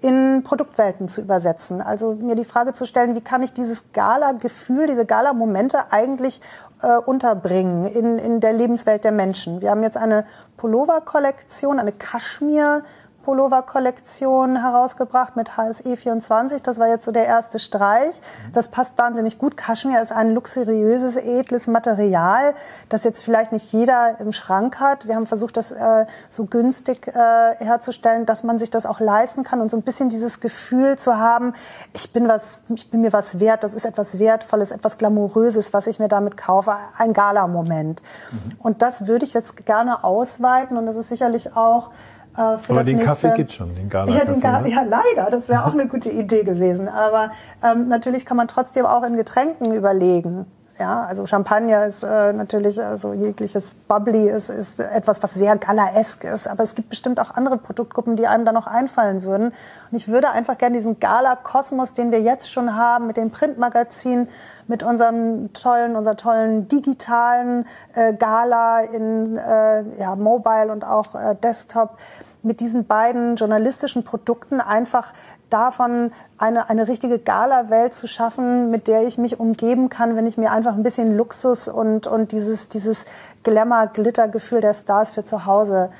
[0.00, 1.80] in Produktwelten zu übersetzen.
[1.80, 6.40] Also mir die Frage zu stellen, wie kann ich dieses Gala-Gefühl, diese Gala-Momente eigentlich
[6.82, 9.60] äh, unterbringen in, in der Lebenswelt der Menschen.
[9.60, 10.24] Wir haben jetzt eine
[10.56, 12.82] Pullover-Kollektion, eine Kaschmir
[13.22, 16.62] Pullover-Kollektion herausgebracht mit HSE 24.
[16.62, 18.20] Das war jetzt so der erste Streich.
[18.52, 19.56] Das passt wahnsinnig gut.
[19.56, 22.54] Kaschmir ist ein luxuriöses, edles Material,
[22.88, 25.06] das jetzt vielleicht nicht jeder im Schrank hat.
[25.06, 27.12] Wir haben versucht, das äh, so günstig äh,
[27.58, 31.18] herzustellen, dass man sich das auch leisten kann und so ein bisschen dieses Gefühl zu
[31.18, 31.52] haben,
[31.92, 33.64] ich bin was, ich bin mir was wert.
[33.64, 36.76] Das ist etwas Wertvolles, etwas Glamouröses, was ich mir damit kaufe.
[36.96, 38.02] Ein Gala-Moment.
[38.30, 38.52] Mhm.
[38.58, 41.90] Und das würde ich jetzt gerne ausweiten und das ist sicherlich auch
[42.36, 44.12] äh, Aber den nächste, Kaffee gibt schon, den Gala.
[44.12, 44.70] Ja, den Ga ne?
[44.70, 46.88] ja leider, das wäre auch eine gute Idee gewesen.
[46.88, 47.30] Aber
[47.62, 50.46] ähm, natürlich kann man trotzdem auch in Getränken überlegen.
[50.80, 56.24] Ja, also Champagner ist äh, natürlich, also jegliches Bubbly ist, ist etwas, was sehr galaesk
[56.24, 56.48] ist.
[56.48, 59.48] Aber es gibt bestimmt auch andere Produktgruppen, die einem da noch einfallen würden.
[59.48, 64.28] Und ich würde einfach gerne diesen Gala-Kosmos, den wir jetzt schon haben, mit den Printmagazinen,
[64.68, 71.34] mit unserem tollen, unserer tollen digitalen äh, Gala in äh, ja, Mobile und auch äh,
[71.34, 71.98] Desktop,
[72.42, 75.12] mit diesen beiden journalistischen Produkten einfach
[75.50, 80.38] davon eine, eine richtige Gala-Welt zu schaffen, mit der ich mich umgeben kann, wenn ich
[80.38, 83.04] mir einfach ein bisschen Luxus und, und dieses, dieses
[83.42, 85.90] Glamour-Glitter-Gefühl der Stars für zu Hause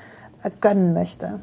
[0.43, 1.39] äh, gönnen möchte.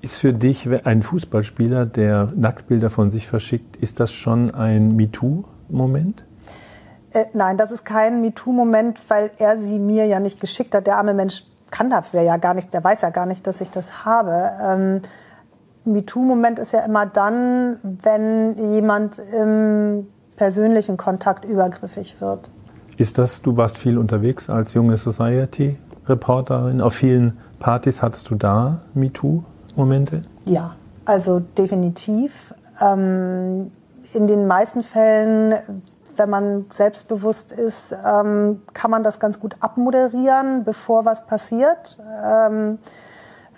[0.00, 6.24] Ist für dich ein Fußballspieler, der Nacktbilder von sich verschickt, ist das schon ein MeToo-Moment?
[7.12, 10.86] Äh, nein, das ist kein MeToo-Moment, weil er sie mir ja nicht geschickt hat.
[10.86, 13.70] Der arme Mensch kann das ja gar nicht, der weiß ja gar nicht, dass ich
[13.70, 14.50] das habe.
[14.62, 15.02] Ähm,
[15.84, 20.06] MeToo-Moment ist ja immer dann, wenn jemand im
[20.36, 22.50] persönlichen Kontakt übergriffig wird.
[22.96, 26.80] Ist das, du warst viel unterwegs als junge Society-Reporterin.
[26.80, 30.22] Auf vielen Partys hattest du da MeToo-Momente?
[30.44, 32.54] Ja, also definitiv.
[32.80, 33.70] Ähm,
[34.12, 35.54] in den meisten Fällen,
[36.16, 41.98] wenn man selbstbewusst ist, ähm, kann man das ganz gut abmoderieren, bevor was passiert.
[42.24, 42.78] Ähm,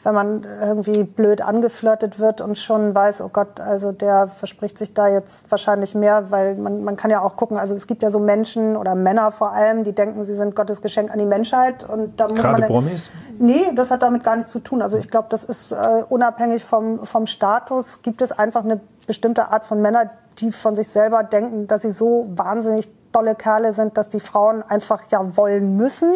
[0.06, 4.94] wenn man irgendwie blöd angeflirtet wird und schon weiß, oh Gott, also der verspricht sich
[4.94, 8.10] da jetzt wahrscheinlich mehr, weil man, man kann ja auch gucken, also es gibt ja
[8.10, 11.82] so Menschen oder Männer vor allem, die denken, sie sind Gottes Geschenk an die Menschheit
[11.82, 12.68] und da muss Gerade man...
[12.68, 13.10] Promis?
[13.40, 14.80] Nee, das hat damit gar nichts zu tun.
[14.80, 18.78] Also ich glaube, das ist äh, unabhängig vom, vom Status, gibt es einfach eine
[19.08, 23.72] bestimmte Art von Männern, die von sich selber denken, dass sie so wahnsinnig tolle Kerle
[23.72, 26.14] sind, dass die Frauen einfach ja wollen müssen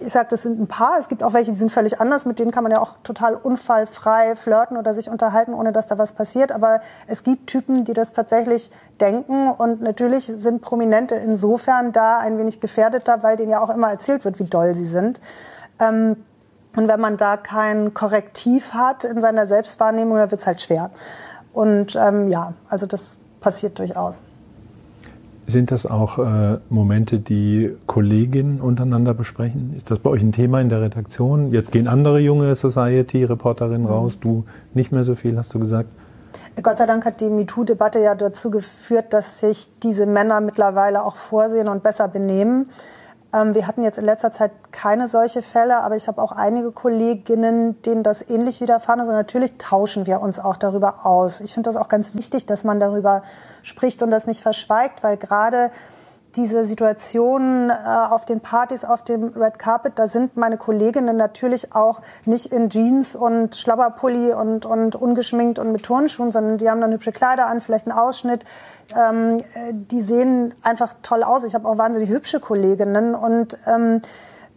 [0.00, 0.98] ich sage, das sind ein paar.
[0.98, 2.26] Es gibt auch welche, die sind völlig anders.
[2.26, 5.98] Mit denen kann man ja auch total unfallfrei flirten oder sich unterhalten, ohne dass da
[5.98, 6.52] was passiert.
[6.52, 8.70] Aber es gibt Typen, die das tatsächlich
[9.00, 9.50] denken.
[9.50, 14.24] Und natürlich sind Prominente insofern da ein wenig gefährdeter, weil denen ja auch immer erzählt
[14.24, 15.20] wird, wie doll sie sind.
[15.78, 16.16] Ähm,
[16.76, 20.90] Und wenn man da kein Korrektiv hat in seiner Selbstwahrnehmung, dann wird es halt schwer.
[21.52, 24.22] Und ähm, ja, also das passiert durchaus.
[25.48, 29.72] Sind das auch äh, Momente, die Kolleginnen untereinander besprechen?
[29.74, 31.52] Ist das bei euch ein Thema in der Redaktion?
[31.54, 33.88] Jetzt gehen andere junge Society-Reporterinnen mhm.
[33.88, 34.44] raus, du
[34.74, 35.88] nicht mehr so viel, hast du gesagt.
[36.62, 41.16] Gott sei Dank hat die MeToo-Debatte ja dazu geführt, dass sich diese Männer mittlerweile auch
[41.16, 42.68] vorsehen und besser benehmen.
[43.32, 46.72] Ähm, wir hatten jetzt in letzter Zeit keine solche Fälle, aber ich habe auch einige
[46.72, 49.08] Kolleginnen, denen das ähnlich widerfahren ist.
[49.08, 51.40] Und natürlich tauschen wir uns auch darüber aus.
[51.40, 53.22] Ich finde das auch ganz wichtig, dass man darüber
[53.62, 55.70] spricht und das nicht verschweigt, weil gerade
[56.38, 61.74] diese Situationen äh, auf den Partys, auf dem Red Carpet, da sind meine Kolleginnen natürlich
[61.74, 66.80] auch nicht in Jeans und Schlabberpulli und, und ungeschminkt und mit Turnschuhen, sondern die haben
[66.80, 68.44] dann hübsche Kleider an, vielleicht einen Ausschnitt.
[68.96, 71.42] Ähm, äh, die sehen einfach toll aus.
[71.42, 74.00] Ich habe auch wahnsinnig hübsche Kolleginnen und ähm,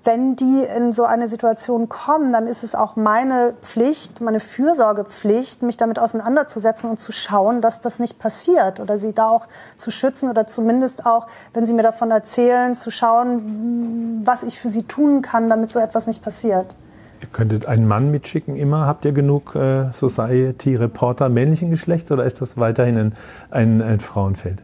[0.04, 5.62] wenn die in so eine Situation kommen, dann ist es auch meine Pflicht, meine Fürsorgepflicht,
[5.62, 9.92] mich damit auseinanderzusetzen und zu schauen, dass das nicht passiert oder sie da auch zu
[9.92, 14.84] schützen oder zumindest auch, wenn sie mir davon erzählen, zu schauen, was ich für sie
[14.84, 16.76] tun kann, damit so etwas nicht passiert.
[17.22, 18.88] Ihr könntet einen Mann mitschicken immer.
[18.88, 23.16] Habt ihr genug äh, Society-Reporter männlichen Geschlechts oder ist das weiterhin ein,
[23.52, 24.64] ein, ein Frauenfeld?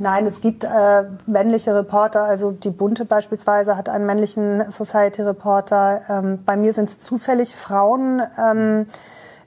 [0.00, 2.22] Nein, es gibt äh, männliche Reporter.
[2.22, 6.02] Also die Bunte beispielsweise hat einen männlichen Society-Reporter.
[6.08, 8.22] Ähm, bei mir sind es zufällig Frauen.
[8.38, 8.86] Ähm,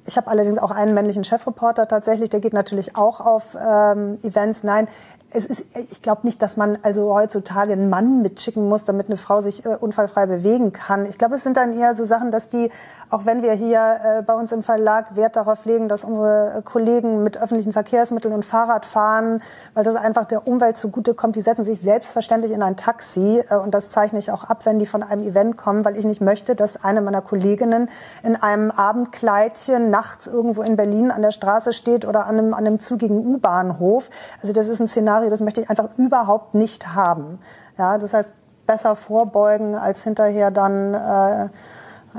[0.05, 2.29] ich habe allerdings auch einen männlichen Chefreporter tatsächlich.
[2.29, 4.63] Der geht natürlich auch auf ähm, Events.
[4.63, 4.89] Nein,
[5.33, 9.17] es ist, ich glaube nicht, dass man also heutzutage einen Mann mitschicken muss, damit eine
[9.17, 11.05] Frau sich äh, unfallfrei bewegen kann.
[11.05, 12.69] Ich glaube, es sind dann eher so Sachen, dass die,
[13.11, 17.23] auch wenn wir hier äh, bei uns im Verlag Wert darauf legen, dass unsere Kollegen
[17.23, 19.43] mit öffentlichen Verkehrsmitteln und Fahrrad fahren,
[19.75, 23.73] weil das einfach der Umwelt zugutekommt, die setzen sich selbstverständlich in ein Taxi äh, und
[23.73, 26.55] das zeichne ich auch ab, wenn die von einem Event kommen, weil ich nicht möchte,
[26.55, 27.89] dass eine meiner Kolleginnen
[28.23, 32.65] in einem Abendkleidchen nachts irgendwo in Berlin an der Straße steht oder an einem, an
[32.65, 34.09] einem zugigen U-Bahnhof.
[34.41, 37.39] Also das ist ein Szenario, Szenario, das möchte ich einfach überhaupt nicht haben.
[37.77, 38.31] Ja, das heißt,
[38.65, 41.49] besser vorbeugen, als hinterher dann äh,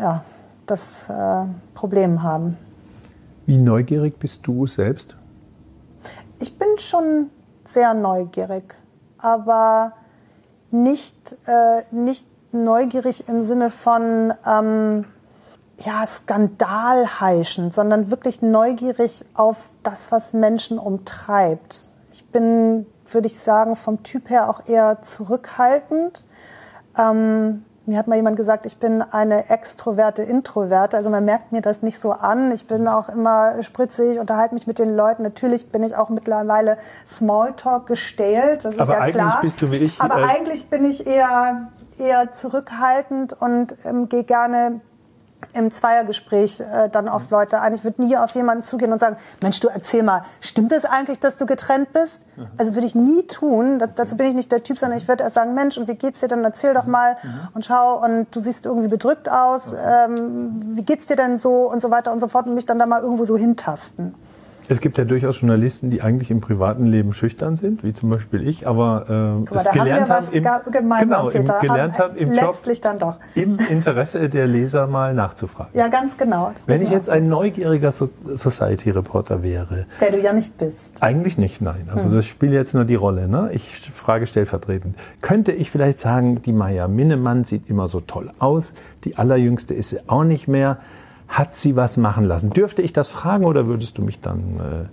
[0.01, 0.23] ja,
[0.67, 1.45] das äh,
[1.75, 2.57] Problem haben.
[3.47, 5.17] Wie neugierig bist du selbst?
[6.39, 7.31] Ich bin schon
[7.65, 8.75] sehr neugierig,
[9.19, 9.93] aber
[10.71, 15.05] nicht, äh, nicht neugierig im Sinne von ähm,
[15.79, 21.91] ja, skandalheischend, sondern wirklich neugierig auf das, was Menschen umtreibt.
[22.13, 26.25] Ich bin würde ich sagen, vom Typ her auch eher zurückhaltend.
[26.99, 30.97] Ähm, mir hat mal jemand gesagt, ich bin eine extroverte Introverte.
[30.97, 32.53] Also man merkt mir das nicht so an.
[32.53, 35.23] Ich bin auch immer spritzig, unterhalte mich mit den Leuten.
[35.23, 38.65] Natürlich bin ich auch mittlerweile Smalltalk gestellt.
[38.65, 39.39] Das ist Aber ja eigentlich klar.
[39.43, 40.01] bist du wie ich.
[40.01, 41.69] Aber äh, eigentlich bin ich eher,
[41.99, 44.81] eher zurückhaltend und ähm, gehe gerne
[45.55, 47.75] im Zweiergespräch äh, dann auf Leute ein.
[47.75, 51.21] Ich würde nie auf jemanden zugehen und sagen, Mensch, du erzähl mal, stimmt es eigentlich,
[51.21, 52.21] dass du getrennt bist?
[52.57, 53.79] Also würde ich nie tun.
[53.79, 55.95] Das, dazu bin ich nicht der Typ, sondern ich würde erst sagen, Mensch, und wie
[55.95, 56.43] geht's dir denn?
[56.45, 57.17] Erzähl doch mal
[57.55, 59.75] und schau und du siehst irgendwie bedrückt aus.
[59.75, 62.79] Ähm, wie geht's dir denn so und so weiter und so fort und mich dann
[62.79, 64.15] da mal irgendwo so hintasten.
[64.69, 68.47] Es gibt ja durchaus Journalisten, die eigentlich im privaten Leben schüchtern sind, wie zum Beispiel
[68.47, 72.99] ich, aber äh, mal, es gelernt haben, im, genau, im, gelernt haben im Job, dann
[72.99, 73.17] doch.
[73.35, 75.73] im Interesse der Leser mal nachzufragen.
[75.75, 76.53] Ja, ganz genau.
[76.67, 79.87] Wenn ich jetzt ein neugieriger so Society-Reporter wäre.
[80.01, 81.03] Der du ja nicht bist.
[81.03, 81.89] Eigentlich nicht, nein.
[81.91, 82.15] Also hm.
[82.15, 83.29] das spielt jetzt nur die Rolle.
[83.29, 83.51] Ne?
[83.53, 84.97] Ich frage stellvertretend.
[85.21, 88.73] Könnte ich vielleicht sagen, die Maya Minnemann sieht immer so toll aus,
[89.05, 90.79] die allerjüngste ist sie auch nicht mehr
[91.33, 92.51] hat sie was machen lassen.
[92.51, 94.89] Dürfte ich das fragen oder würdest du mich dann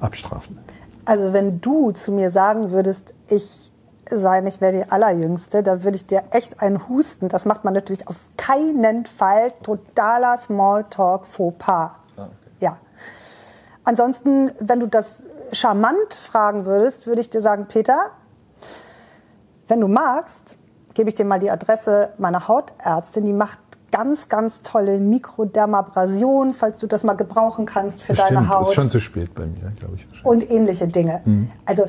[0.00, 0.58] äh, abstrafen?
[1.04, 3.70] Also wenn du zu mir sagen würdest, ich
[4.08, 7.28] sei nicht mehr die Allerjüngste, da würde ich dir echt einen husten.
[7.28, 9.52] Das macht man natürlich auf keinen Fall.
[9.62, 11.90] Totaler Smalltalk Fauxpas.
[12.16, 12.28] Ah, okay.
[12.60, 12.76] Ja.
[13.84, 15.22] Ansonsten, wenn du das
[15.52, 18.10] charmant fragen würdest, würde ich dir sagen, Peter,
[19.68, 20.56] wenn du magst,
[20.94, 23.58] gebe ich dir mal die Adresse meiner Hautärztin, die macht
[23.94, 28.68] ganz, ganz tolle Mikrodermabrasion, falls du das mal gebrauchen kannst für Stimmt, deine Haut.
[28.68, 30.24] Ist schon zu spät bei mir, glaube ich.
[30.24, 31.20] Und ähnliche Dinge.
[31.24, 31.50] Mhm.
[31.64, 31.84] Also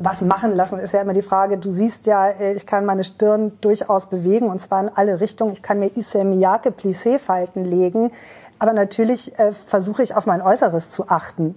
[0.00, 1.58] was machen lassen ist ja immer die Frage.
[1.58, 5.52] Du siehst ja, äh, ich kann meine Stirn durchaus bewegen und zwar in alle Richtungen.
[5.52, 8.10] Ich kann mir Issey Miyake Plissé-Falten legen,
[8.58, 11.54] aber natürlich äh, versuche ich auf mein Äußeres zu achten.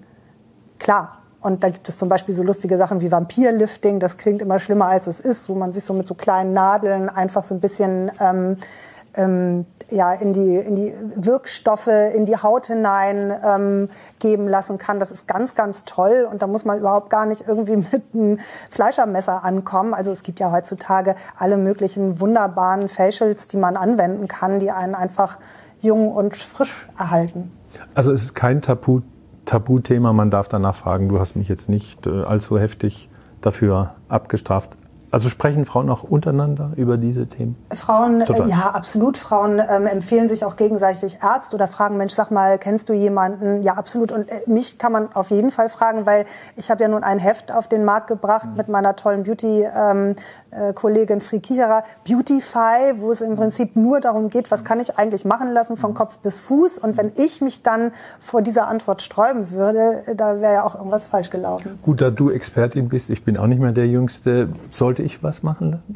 [0.77, 1.13] Klar.
[1.39, 3.99] Und da gibt es zum Beispiel so lustige Sachen wie Vampirlifting.
[3.99, 7.09] Das klingt immer schlimmer als es ist, wo man sich so mit so kleinen Nadeln
[7.09, 8.57] einfach so ein bisschen ähm,
[9.17, 13.89] ähm, ja, in, die, in die Wirkstoffe, in die Haut hinein ähm,
[14.19, 14.99] geben lassen kann.
[14.99, 18.39] Das ist ganz, ganz toll und da muss man überhaupt gar nicht irgendwie mit einem
[18.69, 19.93] Fleischermesser ankommen.
[19.93, 24.95] Also es gibt ja heutzutage alle möglichen wunderbaren Facials, die man anwenden kann, die einen
[24.95, 25.37] einfach
[25.79, 27.51] jung und frisch erhalten.
[27.93, 29.01] Also es ist kein Tabu,
[29.45, 33.09] Tabuthema, man darf danach fragen, du hast mich jetzt nicht äh, allzu heftig
[33.41, 34.75] dafür abgestraft.
[35.09, 37.55] Also sprechen Frauen auch untereinander über diese Themen?
[37.73, 39.17] Frauen, äh, ja, absolut.
[39.17, 43.63] Frauen ähm, empfehlen sich auch gegenseitig Arzt oder fragen, Mensch, sag mal, kennst du jemanden?
[43.63, 44.11] Ja, absolut.
[44.11, 46.25] Und äh, mich kann man auf jeden Fall fragen, weil
[46.57, 48.57] ich habe ja nun ein Heft auf den Markt gebracht mhm.
[48.57, 50.15] mit meiner tollen Beauty ähm,
[50.57, 54.97] äh, Kollegin Fri Kicherer, Beautify, wo es im Prinzip nur darum geht, was kann ich
[54.97, 56.77] eigentlich machen lassen von Kopf bis Fuß.
[56.77, 61.05] Und wenn ich mich dann vor dieser Antwort sträuben würde, da wäre ja auch irgendwas
[61.05, 61.79] falsch gelaufen.
[61.83, 65.43] Gut, da du Expertin bist, ich bin auch nicht mehr der Jüngste, sollte ich was
[65.43, 65.95] machen lassen?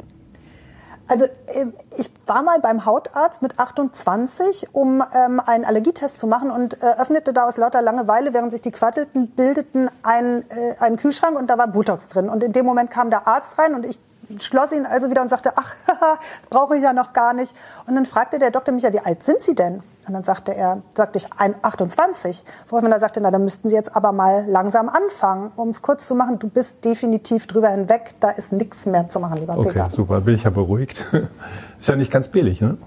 [1.08, 6.50] Also ähm, ich war mal beim Hautarzt mit 28, um ähm, einen Allergietest zu machen
[6.50, 10.96] und äh, öffnete da aus lauter Langeweile, während sich die quattelten, bildeten einen, äh, einen
[10.96, 12.30] Kühlschrank und da war Botox drin.
[12.30, 13.98] Und in dem Moment kam der Arzt rein und ich
[14.40, 15.74] schloss ihn also wieder und sagte, ach,
[16.50, 17.54] brauche ich ja noch gar nicht.
[17.86, 19.82] Und dann fragte der Doktor mich ja, wie alt sind Sie denn?
[20.06, 22.44] Und dann sagte er, sagte ich, 28.
[22.68, 25.52] Worauf man da sagte, na, dann müssten Sie jetzt aber mal langsam anfangen.
[25.54, 29.20] Um es kurz zu machen, du bist definitiv drüber hinweg, da ist nichts mehr zu
[29.20, 29.84] machen, lieber okay, Peter.
[29.84, 31.04] Okay, super, bin ich ja beruhigt.
[31.78, 32.78] ist ja nicht ganz billig, ne?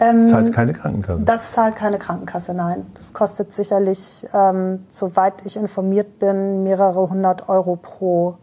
[0.00, 1.22] Ähm, das zahlt keine Krankenkasse.
[1.22, 2.86] Das zahlt keine Krankenkasse, nein.
[2.94, 8.38] Das kostet sicherlich, ähm, soweit ich informiert bin, mehrere hundert Euro pro,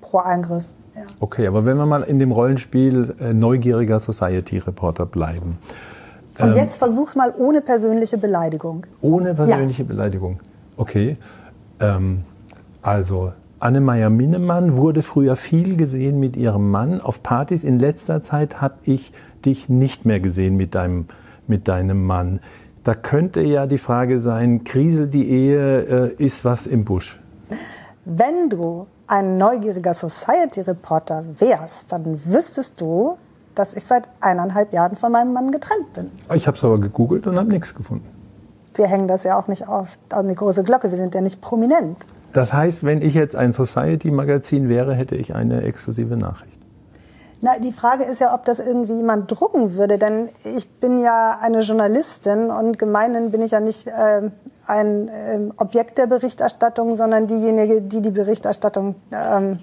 [0.00, 0.64] pro Eingriff.
[0.96, 1.02] Ja.
[1.20, 5.58] Okay, aber wenn wir mal in dem Rollenspiel äh, neugieriger Society Reporter bleiben.
[6.38, 8.86] Und ähm, jetzt versuch's mal ohne persönliche Beleidigung.
[9.02, 9.88] Ohne persönliche ja.
[9.88, 10.40] Beleidigung.
[10.76, 11.16] Okay.
[11.80, 12.22] Ähm,
[12.82, 17.64] also Annemeyer Minnemann wurde früher viel gesehen mit ihrem Mann auf Partys.
[17.64, 19.12] In letzter Zeit habe ich
[19.44, 21.06] dich nicht mehr gesehen mit deinem,
[21.46, 22.40] mit deinem Mann.
[22.84, 27.20] Da könnte ja die Frage sein, kriselt die Ehe, äh, ist was im Busch?
[28.04, 33.16] Wenn du ein neugieriger Society-Reporter wärst, dann wüsstest du,
[33.54, 36.10] dass ich seit eineinhalb Jahren von meinem Mann getrennt bin.
[36.34, 38.06] Ich habe es aber gegoogelt und habe nichts gefunden.
[38.74, 40.90] Wir hängen das ja auch nicht auf an die große Glocke.
[40.90, 42.06] Wir sind ja nicht prominent.
[42.34, 46.55] Das heißt, wenn ich jetzt ein Society-Magazin wäre, hätte ich eine exklusive Nachricht.
[47.46, 51.38] Na, die Frage ist ja, ob das irgendwie jemand drucken würde, denn ich bin ja
[51.40, 54.30] eine Journalistin und gemeinhin bin ich ja nicht äh,
[54.66, 59.60] ein äh, Objekt der Berichterstattung, sondern diejenige, die die Berichterstattung ähm,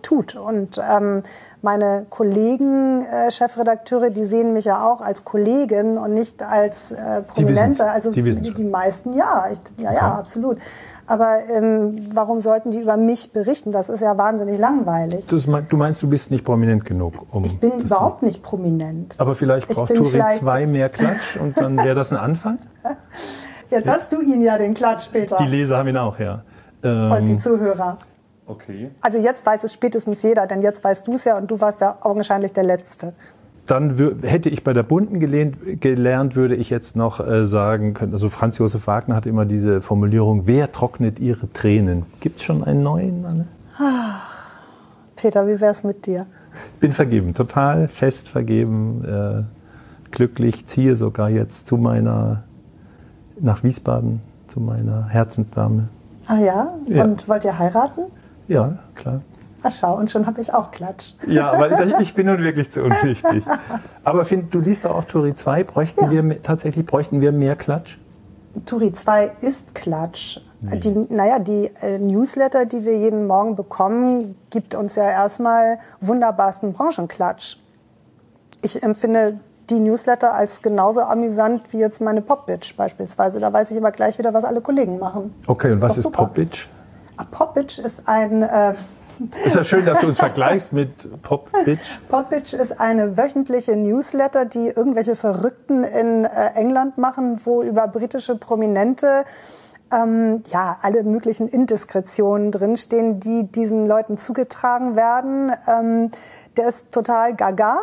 [0.00, 0.36] tut.
[0.36, 1.22] Und ähm,
[1.60, 7.20] meine Kollegen, äh, Chefredakteure, die sehen mich ja auch als Kollegin und nicht als äh,
[7.20, 7.90] Prominente.
[7.90, 10.56] Also die, die, die meisten ja, ich, ja, ja, absolut.
[11.08, 13.72] Aber ähm, warum sollten die über mich berichten?
[13.72, 15.26] Das ist ja wahnsinnig langweilig.
[15.26, 17.14] Das, du meinst, du bist nicht prominent genug?
[17.30, 19.14] Um ich bin überhaupt nicht prominent.
[19.18, 22.58] Aber vielleicht braucht Turi 2 mehr Klatsch und dann wäre das ein Anfang?
[23.70, 23.94] Jetzt ja.
[23.94, 25.36] hast du ihn ja, den Klatsch, Peter.
[25.36, 26.42] Die Leser haben ihn auch, ja.
[26.82, 27.98] Ähm, und die ähm, Zuhörer.
[28.46, 28.90] Okay.
[29.02, 31.82] Also jetzt weiß es spätestens jeder, denn jetzt weißt du es ja und du warst
[31.82, 33.12] ja augenscheinlich der Letzte
[33.70, 38.12] dann hätte ich bei der Bunten gelehnt, gelernt, würde ich jetzt noch äh, sagen können,
[38.12, 42.06] also Franz Josef Wagner hat immer diese Formulierung, wer trocknet ihre Tränen?
[42.20, 43.46] Gibt es schon einen neuen, Anne?
[43.78, 44.48] Ach,
[45.16, 46.26] Peter, wie wär's mit dir?
[46.80, 49.42] Bin vergeben, total fest vergeben, äh,
[50.10, 52.44] glücklich, ziehe sogar jetzt zu meiner,
[53.38, 55.88] nach Wiesbaden, zu meiner Herzensdame.
[56.26, 56.74] Ah ja?
[56.88, 57.04] ja.
[57.04, 58.06] Und wollt ihr heiraten?
[58.48, 59.20] Ja, klar.
[59.62, 61.14] Ach schau, und schon habe ich auch Klatsch.
[61.26, 63.42] Ja, aber ich bin nun wirklich zu unwichtig.
[64.04, 65.64] Aber find, du liest doch auch Turi 2.
[65.64, 66.10] Bräuchten ja.
[66.10, 67.98] wir tatsächlich bräuchten wir mehr Klatsch?
[68.64, 70.40] Turi 2 ist Klatsch.
[70.60, 70.78] Nee.
[70.78, 76.72] Die, naja, die äh, Newsletter, die wir jeden Morgen bekommen, gibt uns ja erstmal wunderbarsten
[76.72, 77.58] Branchenklatsch.
[78.62, 79.38] Ich empfinde
[79.70, 83.38] die Newsletter als genauso amüsant wie jetzt meine Popbitch beispielsweise.
[83.38, 85.34] Da weiß ich immer gleich wieder, was alle Kollegen machen.
[85.46, 86.68] Okay, und was ist Popbitch?
[87.30, 88.74] Popbitch ist ein äh,
[89.44, 91.98] ist ja schön, dass du uns vergleichst mit Popbitch.
[92.08, 98.36] Popbitch ist eine wöchentliche Newsletter, die irgendwelche Verrückten in äh, England machen, wo über britische
[98.36, 99.24] Prominente
[99.92, 105.52] ähm, ja, alle möglichen Indiskretionen drinstehen, die diesen Leuten zugetragen werden.
[105.66, 106.10] Ähm,
[106.56, 107.78] der ist total gaga.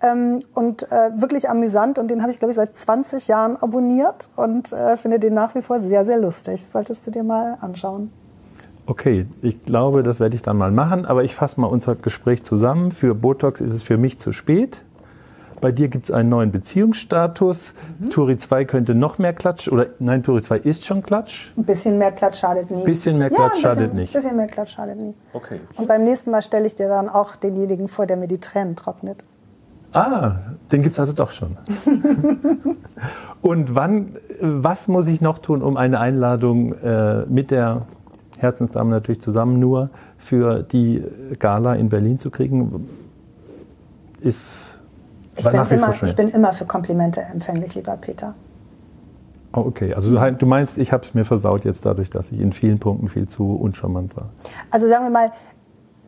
[0.00, 4.30] Ähm, und äh, wirklich amüsant und den habe ich, glaube ich, seit 20 Jahren abonniert
[4.36, 6.64] und äh, finde den nach wie vor sehr, sehr lustig.
[6.64, 8.12] Solltest du dir mal anschauen.
[8.88, 12.42] Okay, ich glaube, das werde ich dann mal machen, aber ich fasse mal unser Gespräch
[12.42, 12.90] zusammen.
[12.90, 14.82] Für Botox ist es für mich zu spät.
[15.60, 17.74] Bei dir gibt es einen neuen Beziehungsstatus.
[17.98, 18.08] Mhm.
[18.08, 21.52] Turi 2 könnte noch mehr Klatsch oder nein, Turi 2 ist schon Klatsch.
[21.58, 22.78] Ein bisschen mehr Klatsch schadet nie.
[22.78, 24.16] Ein bisschen mehr Klatsch ja, bisschen, schadet nicht.
[24.16, 25.14] Ein bisschen mehr Klatsch schadet nie.
[25.34, 25.60] Okay.
[25.76, 28.74] Und beim nächsten Mal stelle ich dir dann auch denjenigen vor, der mir die Tränen
[28.74, 29.22] trocknet.
[29.92, 30.36] Ah,
[30.72, 31.58] den gibt es also doch schon.
[33.42, 37.86] Und wann, was muss ich noch tun, um eine Einladung äh, mit der
[38.38, 41.04] Herzensdamen natürlich zusammen nur für die
[41.38, 42.88] Gala in Berlin zu kriegen,
[44.20, 44.78] ist
[45.36, 48.34] ich bin, immer, ich bin immer für Komplimente empfänglich, lieber Peter.
[49.54, 52.52] Oh, okay, also du meinst, ich habe es mir versaut jetzt dadurch, dass ich in
[52.52, 54.30] vielen Punkten viel zu uncharmant war.
[54.70, 55.30] Also sagen wir mal,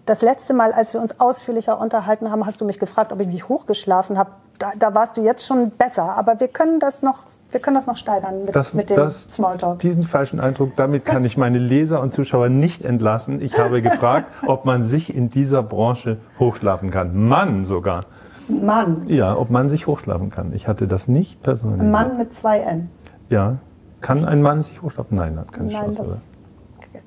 [0.05, 3.29] das letzte Mal, als wir uns ausführlicher unterhalten haben, hast du mich gefragt, ob ich
[3.29, 4.31] mich hochgeschlafen habe.
[4.59, 7.21] Da, da warst du jetzt schon besser, aber wir können das noch
[7.51, 9.81] wir können das noch steigern mit, das, mit dem das, Smalltalk.
[9.81, 13.41] Diesen falschen Eindruck, damit kann ich meine Leser und Zuschauer nicht entlassen.
[13.41, 17.29] Ich habe gefragt, ob man sich in dieser Branche hochschlafen kann.
[17.29, 18.05] Mann sogar.
[18.49, 19.05] Mann.
[19.07, 20.53] Ja, ob man sich hochschlafen kann.
[20.53, 21.81] Ich hatte das nicht persönlich.
[21.81, 22.91] Ein Mann mit zwei N.
[23.29, 23.59] Ja.
[24.01, 25.17] Kann ein Mann sich hochschlafen?
[25.17, 26.03] Nein, hat keine Nein, Chance.
[26.03, 26.23] das,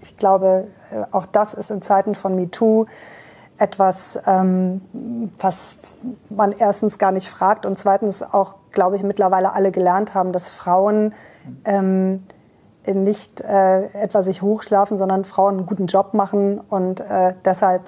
[0.01, 2.85] ich glaube, äh, auch das ist in Zeiten von MeToo
[3.58, 4.82] etwas, ähm,
[5.39, 5.78] was
[6.30, 10.49] man erstens gar nicht fragt und zweitens auch, glaube ich, mittlerweile alle gelernt haben, dass
[10.49, 11.14] Frauen
[11.66, 12.24] ähm,
[12.86, 17.84] nicht äh, etwa sich hochschlafen, sondern Frauen einen guten Job machen und äh, deshalb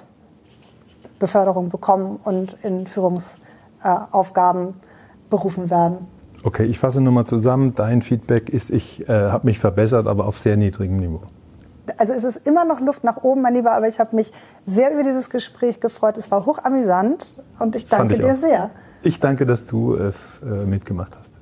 [1.18, 4.74] Beförderung bekommen und in Führungsaufgaben
[5.30, 6.06] berufen werden.
[6.44, 7.74] Okay, ich fasse nochmal zusammen.
[7.74, 11.22] Dein Feedback ist, ich äh, habe mich verbessert, aber auf sehr niedrigem Niveau.
[11.98, 14.32] Also es ist immer noch Luft nach oben, mein Lieber, aber ich habe mich
[14.64, 16.16] sehr über dieses Gespräch gefreut.
[16.16, 18.36] Es war hochamüsant und ich danke ich dir auch.
[18.36, 18.70] sehr.
[19.02, 21.32] Ich danke, dass du es äh, mitgemacht hast.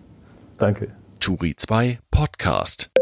[0.59, 0.89] Danke.
[1.21, 2.94] Turi 2 Podcast.